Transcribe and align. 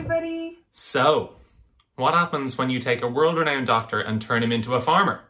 everybody. 0.00 0.58
So, 0.72 1.34
what 1.96 2.14
happens 2.14 2.56
when 2.56 2.70
you 2.70 2.80
take 2.80 3.02
a 3.02 3.08
world 3.08 3.36
renowned 3.36 3.66
doctor 3.66 4.00
and 4.00 4.20
turn 4.20 4.42
him 4.42 4.50
into 4.50 4.74
a 4.74 4.80
farmer? 4.80 5.20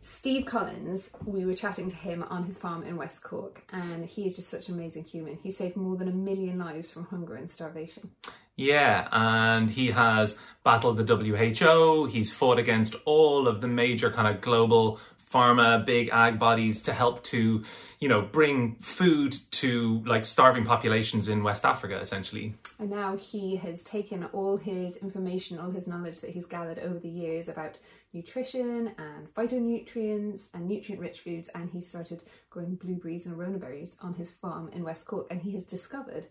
Steve 0.00 0.46
Collins, 0.46 1.10
we 1.24 1.44
were 1.44 1.54
chatting 1.54 1.88
to 1.90 1.96
him 1.96 2.24
on 2.28 2.44
his 2.44 2.56
farm 2.56 2.84
in 2.84 2.96
West 2.96 3.24
Cork, 3.24 3.64
and 3.72 4.04
he 4.04 4.24
is 4.24 4.36
just 4.36 4.48
such 4.48 4.68
an 4.68 4.74
amazing 4.74 5.04
human. 5.04 5.36
He 5.42 5.50
saved 5.50 5.76
more 5.76 5.96
than 5.96 6.08
a 6.08 6.12
million 6.12 6.58
lives 6.58 6.92
from 6.92 7.06
hunger 7.06 7.34
and 7.34 7.50
starvation. 7.50 8.10
Yeah, 8.54 9.08
and 9.10 9.70
he 9.70 9.90
has 9.90 10.38
battled 10.62 10.98
the 10.98 11.16
WHO. 11.16 12.06
He's 12.06 12.30
fought 12.30 12.58
against 12.58 12.94
all 13.04 13.48
of 13.48 13.60
the 13.60 13.68
major 13.68 14.10
kind 14.12 14.28
of 14.28 14.40
global 14.40 15.00
pharma, 15.32 15.84
big 15.84 16.08
ag 16.10 16.38
bodies 16.38 16.82
to 16.82 16.92
help 16.92 17.22
to, 17.24 17.64
you 17.98 18.08
know, 18.08 18.22
bring 18.22 18.76
food 18.76 19.36
to 19.52 20.02
like 20.06 20.24
starving 20.24 20.64
populations 20.64 21.28
in 21.28 21.42
West 21.42 21.64
Africa, 21.64 21.98
essentially. 22.00 22.54
And 22.78 22.90
now 22.90 23.16
he 23.16 23.56
has 23.56 23.82
taken 23.82 24.24
all 24.32 24.56
his 24.56 24.96
information, 24.96 25.58
all 25.58 25.70
his 25.70 25.86
knowledge 25.86 26.20
that 26.20 26.30
he's 26.30 26.46
gathered 26.46 26.78
over 26.80 26.98
the 26.98 27.08
years 27.08 27.48
about 27.48 27.78
nutrition 28.12 28.92
and 28.98 29.32
phytonutrients 29.34 30.48
and 30.52 30.68
nutrient 30.68 31.00
rich 31.00 31.20
foods, 31.20 31.48
and 31.54 31.70
he 31.70 31.80
started 31.80 32.22
growing 32.50 32.74
blueberries 32.74 33.26
and 33.26 33.36
aronia 33.36 33.60
berries 33.60 33.96
on 34.02 34.14
his 34.14 34.30
farm 34.30 34.68
in 34.72 34.82
West 34.84 35.06
Cork. 35.06 35.26
And 35.30 35.40
he 35.40 35.52
has 35.52 35.64
discovered 35.64 36.26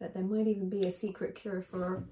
that 0.00 0.14
there 0.14 0.22
might 0.22 0.46
even 0.46 0.70
be 0.70 0.82
a 0.86 0.90
secret 0.90 1.34
cure 1.34 1.62
for. 1.62 2.04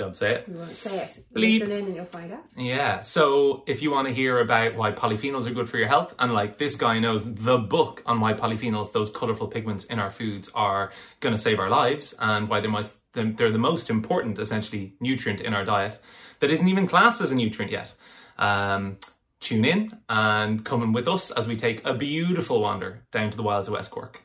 Don't 0.00 0.16
say 0.16 0.36
it. 0.36 0.48
We 0.48 0.56
won't 0.56 0.70
say 0.70 0.98
it. 1.00 1.24
Bleep. 1.34 1.60
Listen 1.60 1.72
in 1.72 1.84
and 1.84 1.94
you'll 1.94 2.06
find 2.06 2.32
out. 2.32 2.44
Yeah, 2.56 3.02
so 3.02 3.64
if 3.66 3.82
you 3.82 3.90
want 3.90 4.08
to 4.08 4.14
hear 4.14 4.38
about 4.38 4.74
why 4.74 4.92
polyphenols 4.92 5.46
are 5.46 5.50
good 5.50 5.68
for 5.68 5.76
your 5.76 5.88
health, 5.88 6.14
and 6.18 6.32
like 6.32 6.56
this 6.56 6.74
guy 6.74 6.98
knows 6.98 7.30
the 7.34 7.58
book 7.58 8.02
on 8.06 8.18
why 8.18 8.32
polyphenols, 8.32 8.92
those 8.92 9.10
colorful 9.10 9.46
pigments 9.46 9.84
in 9.84 9.98
our 9.98 10.10
foods, 10.10 10.48
are 10.54 10.90
going 11.20 11.34
to 11.34 11.38
save 11.38 11.58
our 11.58 11.68
lives, 11.68 12.14
and 12.18 12.48
why 12.48 12.60
they 12.60 12.68
might, 12.68 12.90
they're 13.12 13.52
the 13.52 13.58
most 13.58 13.90
important, 13.90 14.38
essentially, 14.38 14.94
nutrient 15.00 15.42
in 15.42 15.52
our 15.52 15.66
diet 15.66 16.00
that 16.38 16.50
isn't 16.50 16.68
even 16.68 16.86
classed 16.86 17.20
as 17.20 17.30
a 17.30 17.34
nutrient 17.34 17.70
yet. 17.70 17.92
Um, 18.38 18.96
tune 19.38 19.66
in 19.66 19.98
and 20.08 20.64
come 20.64 20.82
in 20.82 20.92
with 20.94 21.08
us 21.08 21.30
as 21.30 21.46
we 21.46 21.56
take 21.56 21.84
a 21.84 21.92
beautiful 21.92 22.62
wander 22.62 23.02
down 23.12 23.30
to 23.30 23.36
the 23.36 23.42
wilds 23.42 23.68
of 23.68 23.74
West 23.74 23.90
Cork. 23.90 24.22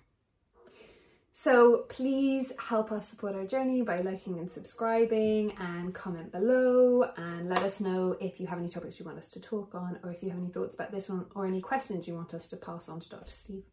So 1.38 1.80
please 1.90 2.54
help 2.58 2.94
us 2.94 3.10
support 3.10 3.36
our 3.36 3.46
journey 3.46 3.82
by 3.82 4.00
liking 4.00 4.40
and 4.40 4.50
subscribing 4.50 5.52
and 5.60 5.94
comment 5.94 6.32
below 6.32 7.12
and 7.18 7.50
let 7.50 7.62
us 7.62 7.82
know 7.82 8.16
if 8.22 8.40
you 8.40 8.48
have 8.48 8.58
any 8.58 8.70
topics 8.70 9.02
you 9.02 9.06
want 9.06 9.18
us 9.18 9.28
to 9.32 9.42
talk 9.42 9.76
on 9.76 10.00
or 10.02 10.14
if 10.14 10.24
you 10.24 10.30
have 10.30 10.40
any 10.40 10.48
thoughts 10.48 10.76
about 10.76 10.94
this 10.94 11.10
one 11.10 11.26
or 11.36 11.46
any 11.46 11.60
questions 11.60 12.08
you 12.08 12.16
want 12.16 12.34
us 12.34 12.48
to 12.48 12.56
pass 12.56 12.88
on 12.88 13.02
to 13.02 13.10
Dr. 13.10 13.30
Steve. 13.30 13.64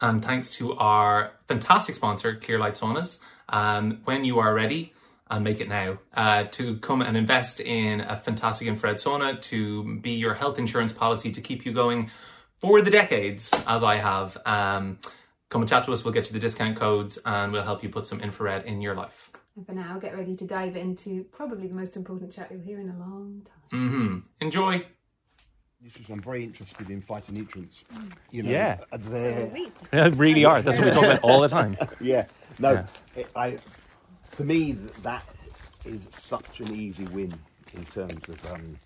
And 0.00 0.24
thanks 0.24 0.54
to 0.58 0.74
our 0.74 1.32
fantastic 1.48 1.96
sponsor, 1.96 2.36
Clearlight 2.36 2.78
Saunas. 2.78 3.18
Um, 3.48 4.02
when 4.04 4.24
you 4.24 4.38
are 4.38 4.54
ready, 4.54 4.94
and 5.28 5.42
make 5.42 5.60
it 5.60 5.68
now 5.68 5.98
uh, 6.14 6.44
to 6.44 6.76
come 6.78 7.02
and 7.02 7.16
invest 7.16 7.58
in 7.58 8.00
a 8.00 8.16
fantastic 8.16 8.68
infrared 8.68 8.96
sauna 8.96 9.42
to 9.42 9.98
be 9.98 10.12
your 10.12 10.34
health 10.34 10.58
insurance 10.58 10.92
policy 10.92 11.32
to 11.32 11.40
keep 11.40 11.66
you 11.66 11.72
going 11.72 12.12
for 12.60 12.80
the 12.80 12.90
decades, 12.90 13.52
as 13.66 13.82
I 13.82 13.96
have. 13.96 14.38
Um, 14.46 14.98
come 15.48 15.62
and 15.62 15.68
chat 15.68 15.84
to 15.84 15.92
us. 15.92 16.04
We'll 16.04 16.14
get 16.14 16.26
you 16.26 16.32
the 16.32 16.38
discount 16.38 16.76
codes 16.76 17.18
and 17.24 17.52
we'll 17.52 17.62
help 17.62 17.82
you 17.82 17.88
put 17.88 18.06
some 18.06 18.20
infrared 18.20 18.64
in 18.64 18.80
your 18.80 18.94
life. 18.94 19.30
And 19.56 19.66
for 19.66 19.72
now, 19.72 19.98
get 19.98 20.16
ready 20.16 20.36
to 20.36 20.46
dive 20.46 20.76
into 20.76 21.24
probably 21.24 21.66
the 21.68 21.74
most 21.76 21.96
important 21.96 22.32
chat 22.32 22.48
you'll 22.50 22.60
hear 22.60 22.80
in 22.80 22.90
a 22.90 22.98
long 22.98 23.42
time. 23.70 23.80
Mm-hmm. 23.80 24.18
Enjoy. 24.40 24.84
Nutrition. 25.80 26.14
I'm 26.14 26.20
very 26.20 26.42
interested 26.44 26.90
in 26.90 27.00
phytonutrients. 27.02 27.84
You 28.30 28.42
know, 28.42 28.50
Yeah. 28.50 28.78
uh, 28.92 28.98
they're- 29.00 30.10
really 30.10 30.44
are. 30.44 30.60
That's 30.60 30.78
what 30.78 30.86
we 30.86 30.92
talk 30.92 31.04
about 31.04 31.20
all 31.22 31.40
the 31.40 31.48
time. 31.48 31.76
yeah. 32.00 32.26
No, 32.58 32.72
Yeah. 32.72 32.86
It, 33.16 33.28
I. 33.36 33.58
To 34.32 34.44
me, 34.44 34.72
that 35.02 35.24
is 35.84 36.00
such 36.10 36.60
an 36.60 36.74
easy 36.74 37.04
win 37.06 37.32
in 37.72 37.84
terms 37.86 38.28
of 38.28 38.52
um, 38.52 38.78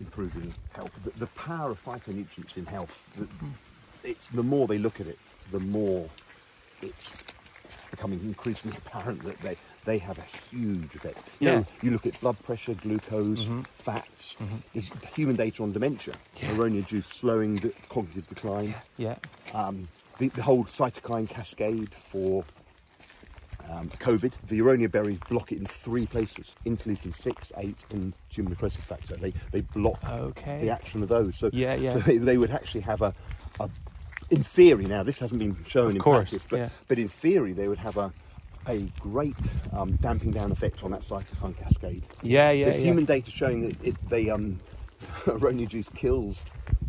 improving 0.00 0.52
health. 0.74 0.90
The, 1.04 1.10
the 1.18 1.26
power 1.28 1.70
of 1.70 1.82
phytonutrients 1.84 2.56
in 2.56 2.66
health. 2.66 3.02
The, 3.16 3.28
it's 4.04 4.28
the 4.28 4.42
more 4.42 4.66
they 4.66 4.78
look 4.78 5.00
at 5.00 5.06
it, 5.06 5.18
the 5.52 5.60
more 5.60 6.08
it's 6.82 7.10
becoming 7.90 8.20
increasingly 8.20 8.76
apparent 8.86 9.22
that 9.24 9.40
they 9.40 9.56
they 9.84 9.96
have 9.98 10.18
a 10.18 10.24
huge 10.54 10.94
effect. 10.96 11.18
You 11.40 11.48
Yeah. 11.48 11.54
know, 11.60 11.66
you 11.82 11.90
look 11.92 12.06
at 12.06 12.20
blood 12.20 12.36
pressure, 12.42 12.74
glucose, 12.74 13.48
fats. 13.78 14.36
There's 14.74 14.90
human 15.14 15.34
data 15.36 15.62
on 15.62 15.72
dementia. 15.72 16.14
Yeah. 16.36 16.50
Aronia 16.50 16.84
juice 16.86 17.06
slowing 17.06 17.54
the 17.56 17.72
cognitive 17.88 18.26
decline 18.26 18.74
Yeah. 18.98 19.16
um, 19.54 19.88
the, 20.18 20.28
the 20.28 20.42
whole 20.42 20.64
cytokine 20.64 21.26
cascade 21.30 21.94
for 21.94 22.44
um, 23.70 23.88
COVID. 23.88 24.32
The 24.48 24.58
aronia 24.60 24.90
berries 24.90 25.18
block 25.28 25.52
it 25.52 25.58
in 25.58 25.66
three 25.66 26.06
places: 26.06 26.54
interleukin 26.66 27.14
six, 27.14 27.52
eight, 27.58 27.76
and 27.90 28.12
tumor 28.32 28.50
necrosis 28.50 28.84
factor. 28.84 29.16
They 29.16 29.32
they 29.52 29.60
block 29.62 30.02
Okay. 30.08 30.60
the 30.62 30.70
action 30.70 31.02
of 31.02 31.08
those. 31.08 31.36
So 31.38 31.50
Yeah, 31.52 31.74
yeah. 31.74 31.94
So 31.94 31.98
they, 32.00 32.16
they 32.18 32.36
would 32.38 32.50
actually 32.50 32.80
have 32.82 33.00
a, 33.02 33.14
in 34.30 34.42
theory. 34.42 34.84
Now 34.86 35.02
this 35.02 35.18
hasn't 35.18 35.38
been 35.40 35.56
shown 35.66 35.90
Of 35.90 35.96
in 35.96 36.00
course, 36.02 36.30
practice, 36.30 36.46
but 36.50 36.56
yeah. 36.58 36.68
but 36.88 36.98
in 36.98 37.08
theory 37.08 37.52
they 37.52 37.68
would 37.68 37.78
have 37.78 37.96
a 37.96 38.12
a 38.66 38.82
great 39.00 39.36
um, 39.72 39.92
damping 39.96 40.30
down 40.30 40.52
effect 40.52 40.84
on 40.84 40.90
that 40.90 41.00
cytokine 41.00 41.56
cascade. 41.56 42.02
Yeah, 42.22 42.50
yeah, 42.50 42.66
There's 42.66 42.78
yeah. 42.78 42.84
human 42.84 43.04
data 43.06 43.30
showing 43.30 43.68
that 43.68 43.82
it, 43.84 44.08
they 44.10 44.28
um, 44.28 44.58
aronia 45.24 45.66
juice 45.68 45.88
kills 45.88 46.44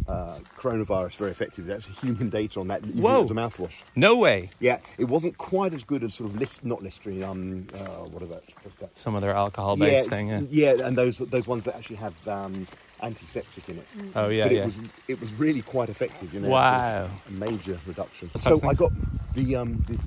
uh, 0.10 0.40
coronavirus 0.58 1.16
very 1.18 1.32
effectively. 1.32 1.66
That's 1.66 1.88
human 2.00 2.30
data 2.40 2.60
on 2.60 2.68
that. 2.70 2.84
using 2.84 3.00
it 3.00 3.04
Whoa. 3.04 3.22
as 3.24 3.32
a 3.32 3.34
mouthwash. 3.34 3.84
No 3.96 4.16
way. 4.16 4.50
Yeah, 4.60 4.80
it 4.98 5.06
wasn't 5.06 5.38
quite 5.38 5.74
as 5.74 5.84
good 5.84 6.04
as 6.04 6.14
sort 6.16 6.30
of 6.30 6.38
list, 6.38 6.66
not 6.66 6.82
Listerine. 6.82 7.24
Um, 7.24 7.68
uh, 7.74 8.06
what 8.06 8.24
are 8.24 8.28
that? 8.28 8.44
What's 8.64 8.78
that? 8.78 8.98
Some 8.98 9.16
other 9.16 9.32
alcohol-based 9.32 10.06
yeah, 10.06 10.10
thing. 10.10 10.30
Yeah. 10.30 10.74
yeah, 10.76 10.88
and 10.88 10.98
those 10.98 11.20
those 11.20 11.48
ones 11.48 11.64
that 11.66 11.76
actually 11.76 11.98
have 11.98 12.28
um, 12.28 12.68
antiseptic 13.02 13.70
in 13.70 13.78
it. 13.78 13.88
Oh 14.16 14.30
yeah, 14.30 14.46
but 14.46 14.52
it 14.52 14.56
yeah. 14.56 14.66
was 14.66 14.76
it 15.08 15.22
was 15.22 15.34
really 15.34 15.62
quite 15.62 15.90
effective. 15.90 16.34
You 16.34 16.42
know, 16.42 16.50
Wow. 16.50 17.10
a 17.28 17.32
major 17.32 17.80
reduction. 17.86 18.30
That's 18.34 18.46
so. 18.46 18.68
I 18.68 18.74
got 18.74 18.92
the 19.36 19.56
um, 19.56 19.86
the 19.88 20.00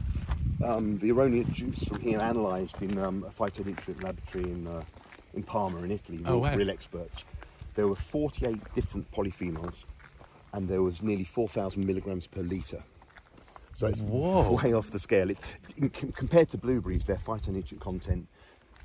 um, 0.69 0.99
the 0.99 1.11
aronia 1.11 1.51
juice 1.53 1.83
from 1.85 2.01
here 2.01 2.19
analysed 2.19 2.81
in 2.83 2.99
um, 2.99 3.25
a 3.25 3.31
phytonutrient 3.31 4.03
laboratory 4.03 4.45
in 4.45 4.67
uh, 4.67 4.83
in 5.35 5.43
Parma 5.43 5.79
in 5.79 5.91
Italy. 5.91 6.21
Oh, 6.25 6.33
real, 6.33 6.41
wow. 6.41 6.57
real 6.57 6.71
experts. 6.71 7.25
There 7.75 7.89
were 7.89 7.97
48 7.97 8.75
different 8.75 9.11
polyphenols, 9.13 9.85
and 10.53 10.69
there 10.69 10.83
was 10.83 11.03
nearly 11.03 11.25
4,000 11.25 11.85
milligrams 11.87 12.27
per 12.27 12.43
litre. 12.43 12.83
So 13.75 13.87
it's 13.87 14.01
Whoa. 14.03 14.53
way 14.63 14.75
off 14.75 14.91
the 14.91 14.99
scale. 14.99 15.31
It, 15.31 15.39
in, 15.79 15.89
com- 15.91 16.13
compared 16.13 16.51
to 16.51 16.59
blueberries, 16.59 17.07
their 17.07 17.17
phytonutrient 17.17 17.81
content 17.81 18.29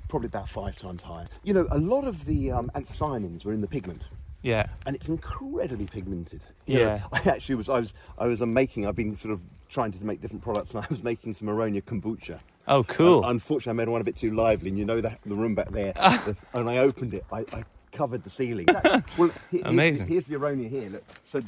probably 0.08 0.26
about 0.28 0.48
five 0.48 0.74
times 0.78 1.02
higher. 1.02 1.26
You 1.42 1.52
know, 1.52 1.68
a 1.70 1.78
lot 1.78 2.04
of 2.06 2.24
the 2.24 2.50
um, 2.50 2.70
anthocyanins 2.74 3.44
are 3.44 3.52
in 3.52 3.60
the 3.60 3.66
pigment, 3.68 4.04
Yeah. 4.40 4.66
and 4.86 4.96
it's 4.96 5.08
incredibly 5.08 5.84
pigmented. 5.86 6.40
You 6.64 6.74
know, 6.76 6.80
Yeah. 6.80 7.02
I 7.12 7.18
actually 7.28 7.56
was. 7.56 7.68
I 7.68 7.80
was. 7.80 7.92
I 8.16 8.26
was 8.26 8.40
um, 8.40 8.54
making. 8.54 8.86
I've 8.86 8.96
been 8.96 9.14
sort 9.14 9.34
of 9.34 9.42
trying 9.68 9.92
to 9.92 10.02
make 10.02 10.22
different 10.22 10.42
products, 10.42 10.70
and 10.72 10.82
I 10.82 10.86
was 10.88 11.02
making 11.02 11.34
some 11.34 11.48
aronia 11.48 11.82
kombucha. 11.82 12.38
Oh, 12.66 12.84
cool. 12.84 13.22
Un- 13.24 13.32
unfortunately, 13.32 13.70
I 13.82 13.84
made 13.84 13.90
one 13.90 14.00
a 14.00 14.04
bit 14.04 14.16
too 14.16 14.34
lively, 14.34 14.70
and 14.70 14.78
you 14.78 14.86
know 14.86 15.02
that 15.02 15.20
the 15.26 15.34
room 15.34 15.54
back 15.54 15.68
there. 15.72 15.92
the- 15.92 16.36
and 16.54 16.70
I 16.70 16.78
opened 16.78 17.12
it. 17.12 17.26
I, 17.30 17.40
I 17.52 17.64
covered 17.92 18.22
the 18.24 18.30
ceiling. 18.30 18.66
well, 19.18 19.30
he- 19.50 19.58
here's, 19.58 19.62
Amazing. 19.64 20.06
Here's 20.08 20.26
the 20.26 20.36
aronia 20.36 20.68
here. 20.68 20.88
Look, 20.90 21.04
so 21.26 21.40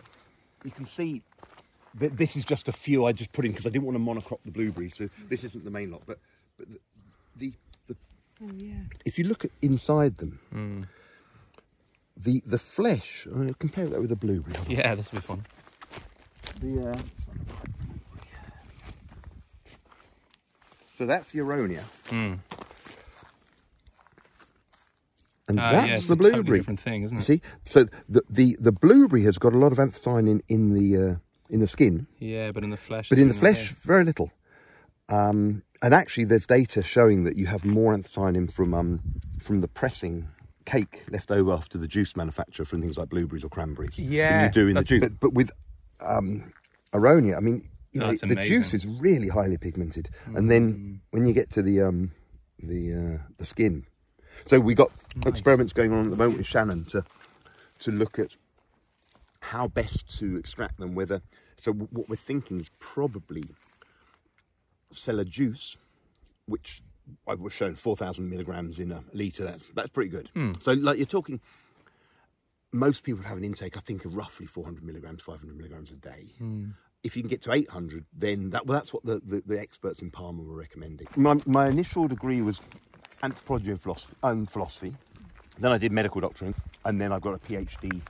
you 0.64 0.70
can 0.70 0.86
see. 0.86 1.22
that 1.96 2.16
This 2.16 2.36
is 2.36 2.44
just 2.44 2.68
a 2.68 2.72
few 2.72 3.04
I 3.06 3.12
just 3.12 3.32
put 3.32 3.44
in 3.44 3.52
because 3.52 3.66
I 3.66 3.70
didn't 3.70 3.84
want 3.86 3.96
to 3.98 4.02
monocrop 4.04 4.38
the 4.44 4.50
blueberries. 4.50 4.96
So 4.96 5.08
this 5.28 5.44
isn't 5.44 5.64
the 5.64 5.70
main 5.70 5.90
lot, 5.90 6.02
but 6.06 6.18
but 6.58 6.68
the, 6.68 6.78
the, 7.36 7.52
the 7.88 7.96
Oh, 8.42 8.50
yeah. 8.56 8.74
if 9.04 9.18
you 9.18 9.24
look 9.24 9.44
at 9.44 9.50
inside 9.62 10.16
them, 10.16 10.38
Hmm. 10.50 10.82
the 12.16 12.42
the 12.46 12.58
flesh. 12.58 13.26
Uh, 13.26 13.52
compare 13.58 13.86
that 13.88 14.00
with 14.00 14.12
a 14.12 14.16
blueberry. 14.16 14.56
Yeah, 14.68 14.94
this 14.94 15.10
will 15.12 15.20
be 15.20 15.26
fun. 15.26 15.42
The 16.60 16.90
uh, 16.90 16.98
so 20.86 21.06
that's 21.06 21.30
the 21.32 21.38
aronia, 21.40 21.82
Mm. 22.08 22.38
And 25.50 25.58
Ah, 25.58 25.72
that's 25.72 25.86
yeah, 25.86 25.96
the 26.08 26.14
a 26.14 26.16
totally 26.16 26.32
blueberry. 26.32 26.58
different 26.60 26.80
thing, 26.80 27.02
isn't 27.02 27.18
it? 27.18 27.24
see, 27.24 27.42
so 27.64 27.84
the, 28.08 28.22
the 28.30 28.56
the 28.60 28.72
blueberry 28.72 29.22
has 29.24 29.36
got 29.38 29.52
a 29.52 29.58
lot 29.58 29.72
of 29.72 29.78
anthocyanin 29.78 30.40
in 30.48 30.74
the 30.74 30.96
uh, 30.96 31.14
in 31.48 31.60
the 31.60 31.66
skin, 31.68 32.06
Yeah, 32.18 32.52
but 32.52 32.62
in 32.64 32.70
the 32.70 32.76
flesh. 32.76 33.08
but 33.10 33.18
in 33.18 33.28
the 33.28 33.34
flesh, 33.34 33.70
very 33.72 34.04
little. 34.04 34.30
Um, 35.08 35.62
and 35.82 35.92
actually, 35.94 36.24
there's 36.24 36.46
data 36.46 36.82
showing 36.82 37.24
that 37.24 37.36
you 37.36 37.46
have 37.46 37.64
more 37.64 37.94
anthocyanin 37.94 38.52
from 38.52 38.74
um, 38.74 39.00
from 39.38 39.60
the 39.60 39.68
pressing 39.68 40.28
cake 40.66 41.02
left 41.10 41.30
over 41.30 41.52
after 41.52 41.78
the 41.78 41.88
juice 41.88 42.14
manufacture 42.14 42.64
from 42.64 42.80
things 42.80 42.96
like 42.98 43.08
blueberries 43.08 43.42
or 43.44 43.48
cranberries 43.48 43.96
than 43.96 44.06
Yeah, 44.06 44.44
you 44.44 44.50
do 44.50 44.68
in 44.68 44.74
the 44.76 44.84
juice. 44.84 45.00
But, 45.00 45.18
but 45.18 45.32
with 45.34 45.50
um, 46.00 46.52
aronia, 46.92 47.36
I 47.36 47.40
mean, 47.40 47.68
you 47.92 48.00
Oh, 48.00 48.06
know, 48.12 48.16
the 48.22 48.36
juice 48.36 48.72
is 48.74 48.86
really 48.86 49.28
highly 49.28 49.56
pigmented, 49.56 50.10
and 50.26 50.48
then 50.50 51.00
when 51.10 51.24
you 51.24 51.32
get 51.32 51.50
to 51.50 51.62
the 51.62 51.80
um, 51.82 52.12
the 52.62 52.92
uh, 52.94 53.22
the 53.38 53.46
skin, 53.46 53.84
so 54.44 54.60
we 54.60 54.74
got 54.74 54.90
experiments 55.26 55.72
going 55.72 55.92
on 55.92 56.06
at 56.06 56.10
the 56.10 56.16
moment 56.16 56.38
with 56.38 56.46
Shannon 56.46 56.84
to 56.86 57.04
to 57.80 57.90
look 57.90 58.18
at 58.18 58.36
how 59.40 59.68
best 59.68 60.18
to 60.18 60.36
extract 60.36 60.78
them. 60.78 60.94
Whether 60.94 61.22
so, 61.60 61.72
what 61.72 62.08
we're 62.08 62.16
thinking 62.16 62.58
is 62.58 62.70
probably 62.78 63.44
sell 64.92 65.18
a 65.20 65.24
juice 65.24 65.76
which 66.46 66.82
I 67.26 67.34
was 67.34 67.52
shown 67.52 67.74
4,000 67.74 68.28
milligrams 68.28 68.78
in 68.78 68.92
a 68.92 69.04
litre. 69.12 69.44
That's, 69.44 69.64
that's 69.74 69.90
pretty 69.90 70.10
good. 70.10 70.30
Hmm. 70.34 70.52
So, 70.58 70.72
like, 70.72 70.96
you're 70.96 71.06
talking, 71.06 71.38
most 72.72 73.04
people 73.04 73.24
have 73.24 73.36
an 73.36 73.44
intake, 73.44 73.76
I 73.76 73.80
think, 73.80 74.06
of 74.06 74.16
roughly 74.16 74.46
400 74.46 74.82
milligrams, 74.82 75.22
500 75.22 75.54
milligrams 75.56 75.90
a 75.90 75.96
day. 75.96 76.32
Hmm. 76.38 76.70
If 77.02 77.16
you 77.16 77.22
can 77.22 77.28
get 77.28 77.42
to 77.42 77.52
800, 77.52 78.06
then 78.16 78.50
that, 78.50 78.66
well, 78.66 78.78
that's 78.78 78.92
what 78.92 79.04
the, 79.04 79.20
the, 79.24 79.42
the 79.46 79.60
experts 79.60 80.00
in 80.00 80.10
Parma 80.10 80.42
were 80.42 80.56
recommending. 80.56 81.08
My, 81.16 81.38
my 81.46 81.66
initial 81.68 82.08
degree 82.08 82.42
was 82.42 82.60
anthropology 83.22 83.70
and 83.70 83.80
philosophy, 83.80 84.16
and 84.22 84.50
philosophy. 84.50 84.94
Then 85.58 85.72
I 85.72 85.78
did 85.78 85.92
medical 85.92 86.20
doctoring, 86.20 86.54
and 86.84 87.00
then 87.00 87.12
I've 87.12 87.20
got 87.20 87.34
a 87.34 87.38
PhD 87.38 88.00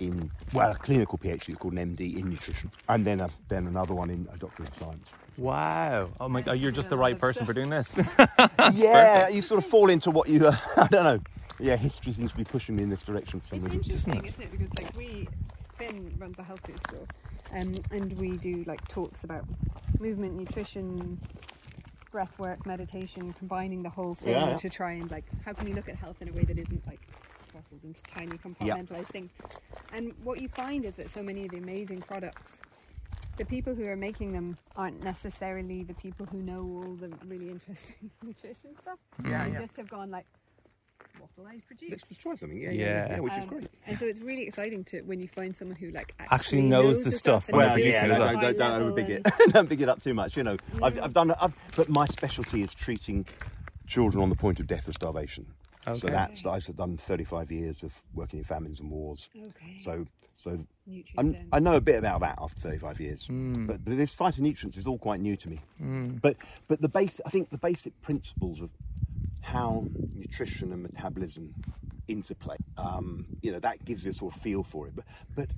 in, 0.00 0.30
well, 0.52 0.72
a 0.72 0.76
clinical 0.76 1.18
PhD, 1.18 1.58
called 1.58 1.74
an 1.74 1.96
MD 1.96 2.18
in 2.18 2.30
nutrition, 2.30 2.70
and 2.88 3.06
then, 3.06 3.20
a, 3.20 3.30
then 3.48 3.66
another 3.66 3.94
one 3.94 4.10
in 4.10 4.28
a 4.32 4.36
doctorate 4.36 4.68
of 4.70 4.74
science. 4.76 5.08
Wow. 5.36 6.10
Oh 6.20 6.28
my 6.28 6.42
god, 6.42 6.58
you're 6.58 6.70
just 6.70 6.90
the 6.90 6.96
right 6.96 7.18
person 7.18 7.46
for 7.46 7.52
doing 7.52 7.70
this. 7.70 7.96
yeah, 8.74 9.28
you 9.28 9.40
sort 9.42 9.62
of 9.62 9.66
fall 9.68 9.88
into 9.88 10.10
what 10.10 10.28
you, 10.28 10.46
uh, 10.46 10.56
I 10.76 10.86
don't 10.88 11.04
know. 11.04 11.20
Yeah, 11.58 11.76
history 11.76 12.12
seems 12.14 12.30
to 12.32 12.36
be 12.36 12.44
pushing 12.44 12.76
me 12.76 12.82
in 12.82 12.90
this 12.90 13.02
direction 13.02 13.40
for 13.40 13.48
some 13.48 13.66
It's 13.66 13.74
reason. 13.74 14.12
interesting, 14.12 14.24
isn't 14.24 14.42
it? 14.42 14.50
Because 14.50 14.68
like 14.82 14.96
we, 14.96 15.28
Finn 15.78 16.14
runs 16.18 16.38
a 16.38 16.42
health 16.42 16.60
food 16.66 16.80
store, 16.88 17.06
um, 17.54 17.74
and 17.90 18.18
we 18.18 18.36
do 18.38 18.64
like 18.66 18.86
talks 18.88 19.24
about 19.24 19.44
movement, 19.98 20.34
nutrition, 20.34 21.18
breath 22.10 22.38
work, 22.38 22.66
meditation, 22.66 23.32
combining 23.38 23.82
the 23.82 23.88
whole 23.90 24.14
thing 24.14 24.32
Yeah. 24.32 24.56
to 24.56 24.70
try 24.70 24.92
and 24.92 25.10
like 25.10 25.24
how 25.44 25.52
can 25.52 25.66
you 25.68 25.74
look 25.74 25.88
at 25.88 25.96
health 25.96 26.16
in 26.20 26.28
a 26.28 26.32
way 26.32 26.42
that 26.44 26.58
isn't 26.58 26.86
like 26.86 27.00
throttled 27.50 27.82
into 27.84 28.02
tiny 28.04 28.36
compartmentalized 28.38 29.06
things. 29.08 29.30
And 29.92 30.14
what 30.22 30.40
you 30.40 30.48
find 30.48 30.84
is 30.84 30.94
that 30.94 31.12
so 31.12 31.22
many 31.22 31.44
of 31.44 31.50
the 31.50 31.58
amazing 31.58 32.02
products. 32.02 32.52
The 33.36 33.44
people 33.44 33.74
who 33.74 33.88
are 33.88 33.96
making 33.96 34.32
them 34.32 34.58
aren't 34.76 35.02
necessarily 35.02 35.82
the 35.82 35.94
people 35.94 36.26
who 36.26 36.38
know 36.42 36.60
all 36.60 36.94
the 36.94 37.10
really 37.26 37.48
interesting 37.50 38.10
nutrition 38.22 38.78
stuff. 38.78 38.98
Yeah, 39.24 39.44
They 39.46 39.52
yeah. 39.52 39.60
just 39.60 39.76
have 39.78 39.88
gone 39.88 40.10
like, 40.10 40.26
what 41.18 41.30
will 41.36 41.46
I 41.46 41.60
produce? 41.66 41.90
Let's 41.90 42.02
just 42.04 42.20
try 42.20 42.34
something. 42.34 42.58
Yeah, 42.60 42.70
yeah, 42.70 42.72
yeah, 42.72 42.86
Yeah. 43.06 43.12
yeah, 43.14 43.20
which 43.20 43.32
is 43.34 43.44
Um, 43.44 43.48
great. 43.48 43.68
And 43.86 43.98
so 43.98 44.04
it's 44.06 44.20
really 44.20 44.42
exciting 44.42 44.84
to 44.84 45.02
when 45.02 45.20
you 45.20 45.28
find 45.28 45.56
someone 45.56 45.76
who 45.76 45.90
like 45.90 46.14
actually, 46.18 46.34
Actually 46.34 46.62
knows 46.62 47.04
the 47.04 47.12
stuff 47.12 47.48
and 47.48 47.56
when 47.56 47.66
Well, 47.68 47.76
is 47.78 47.82
they're 47.84 47.92
yeah, 47.92 48.06
doing 48.06 48.18
producing 48.18 48.40
no, 48.40 48.46
it 48.46 48.50
as 48.50 48.56
don't, 48.56 48.58
don't, 48.58 48.80
don't 48.80 48.96
overbig 49.06 49.16
and- 49.16 49.26
it. 49.48 49.52
don't 49.52 49.68
big 49.68 49.80
it 49.80 49.88
up 49.88 50.02
too 50.02 50.14
much. 50.14 50.36
You 50.36 50.42
know, 50.44 50.56
I've, 50.82 51.00
I've 51.02 51.12
done, 51.12 51.30
I've, 51.32 51.54
but 51.76 51.88
my 51.88 52.06
specialty 52.06 52.62
is 52.62 52.72
treating 52.74 53.26
children 53.86 54.22
on 54.22 54.28
the 54.30 54.36
point 54.36 54.60
of 54.60 54.66
death 54.66 54.88
or 54.88 54.92
starvation. 54.92 55.46
Okay. 55.86 55.98
So 55.98 56.08
that's 56.08 56.44
I've 56.44 56.76
done 56.76 56.96
35 56.98 57.50
years 57.50 57.82
of 57.82 57.94
working 58.14 58.38
in 58.38 58.44
famines 58.44 58.80
and 58.80 58.90
wars. 58.90 59.28
Okay. 59.34 59.78
So, 59.82 60.06
so 60.36 60.64
I'm. 61.16 61.34
I 61.52 61.58
know 61.58 61.76
a 61.76 61.80
bit 61.80 61.96
about 61.96 62.20
that 62.20 62.38
after 62.38 62.60
35 62.60 63.00
years. 63.00 63.26
Hmm. 63.26 63.66
But, 63.66 63.84
but 63.84 63.96
this 63.96 64.14
phytonutrients 64.14 64.76
is 64.76 64.86
all 64.86 64.98
quite 64.98 65.20
new 65.20 65.36
to 65.36 65.48
me. 65.48 65.60
But 66.20 66.36
but 66.68 66.82
the 66.82 66.88
basic, 66.88 67.22
I 67.26 67.30
think 67.30 67.48
the 67.50 67.58
basic 67.58 67.98
principles 68.02 68.60
of 68.60 68.68
how 69.40 69.86
nutrition 70.14 70.72
and 70.72 70.82
metabolism 70.82 71.54
interplay, 72.08 72.56
um, 72.76 73.26
you 73.40 73.52
know, 73.52 73.60
that 73.60 73.84
gives 73.84 74.04
you 74.04 74.10
a 74.10 74.14
sort 74.14 74.34
of 74.34 74.40
feel 74.40 74.62
for 74.62 74.86
it. 74.86 74.94
But 74.94 75.04
but 75.34 75.48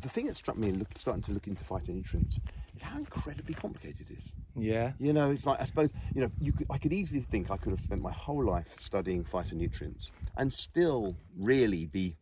the 0.00 0.08
thing 0.08 0.26
that 0.26 0.36
struck 0.36 0.56
me 0.56 0.68
in 0.68 0.78
look, 0.78 0.88
starting 0.96 1.22
to 1.24 1.32
look 1.32 1.46
into 1.46 1.62
phytonutrients 1.64 2.38
is 2.74 2.82
how 2.82 2.98
incredibly 2.98 3.54
complicated 3.54 4.06
it 4.10 4.18
is. 4.18 4.24
yeah. 4.56 4.92
You 4.98 5.12
know, 5.12 5.30
it's 5.30 5.46
like 5.46 5.60
I 5.60 5.64
suppose 5.64 5.90
you 6.14 6.22
know 6.22 6.30
you 6.40 6.52
could, 6.52 6.66
I 6.70 6.78
could 6.78 6.92
easily 6.92 7.20
think 7.20 7.50
I 7.50 7.56
could 7.56 7.70
have 7.70 7.80
spent 7.80 8.02
my 8.02 8.12
whole 8.12 8.44
life 8.44 8.74
studying 8.78 9.24
phytonutrients 9.24 10.10
and 10.36 10.52
still 10.52 11.16
really 11.36 11.86
be 11.86 12.16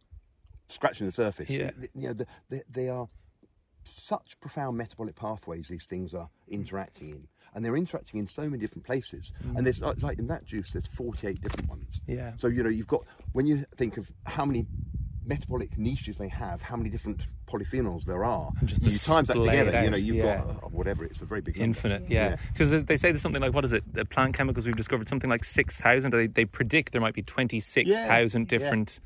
scratching 0.69 1.07
the 1.07 1.13
surface. 1.13 1.51
Yeah. 1.51 1.71
You 1.95 2.09
know, 2.09 2.13
the, 2.15 2.27
the, 2.51 2.63
they 2.71 2.89
are 2.89 3.09
such 3.85 4.39
profound 4.41 4.77
metabolic 4.77 5.15
pathways 5.15 5.69
these 5.69 5.87
things 5.87 6.13
are 6.13 6.29
interacting 6.49 7.11
in, 7.11 7.29
and 7.57 7.65
they're 7.65 7.77
interacting 7.77 8.21
in 8.21 8.27
so 8.27 8.43
many 8.43 8.59
different 8.59 8.85
places. 8.85 9.33
And 9.57 9.65
there's 9.67 9.81
it's 9.81 10.03
like 10.03 10.19
in 10.19 10.27
that 10.29 10.45
juice, 10.45 10.73
there's 10.73 10.87
48 10.87 11.41
different 11.41 11.69
ones. 11.69 12.03
Yeah. 12.07 12.33
So 12.37 12.49
you 12.49 12.63
know, 12.63 12.69
you've 12.69 12.87
got 12.87 13.05
when 13.33 13.47
you 13.47 13.65
think 13.77 13.97
of 13.97 14.13
how 14.27 14.45
many 14.45 14.67
metabolic 15.25 15.77
niches 15.79 16.19
they 16.19 16.29
have, 16.29 16.61
how 16.61 16.77
many 16.77 16.91
different 16.91 17.27
polyphenols 17.49 18.05
there 18.05 18.25
are, 18.25 18.51
just 18.65 18.83
you 18.83 18.99
times 18.99 19.29
that 19.29 19.35
display 19.35 19.59
it 19.59 19.65
together, 19.65 19.85
you 19.85 19.91
know, 19.91 19.97
you've 19.97 20.17
yeah. 20.17 20.37
got 20.37 20.49
uh, 20.51 20.69
whatever. 20.69 21.05
It's 21.05 21.23
a 21.23 21.25
very 21.25 21.41
big 21.41 21.57
number. 21.57 21.65
Infinite, 21.65 22.05
yeah. 22.11 22.37
Because 22.53 22.71
they 22.71 22.97
say 22.99 23.11
there's 23.11 23.23
something 23.23 23.41
like 23.43 23.55
what 23.55 23.65
is 23.65 23.73
it? 23.73 23.83
The 23.93 24.05
plant 24.05 24.37
chemicals 24.37 24.67
we've 24.67 24.77
discovered 24.77 25.09
something 25.09 25.31
like 25.31 25.43
six 25.43 25.77
thousand. 25.77 26.13
They, 26.13 26.27
they 26.27 26.45
predict 26.45 26.93
there 26.93 27.01
might 27.01 27.15
be 27.15 27.23
twenty 27.23 27.61
six 27.61 27.91
thousand 27.91 28.53
Yeah. 28.53 28.59
different. 28.59 29.01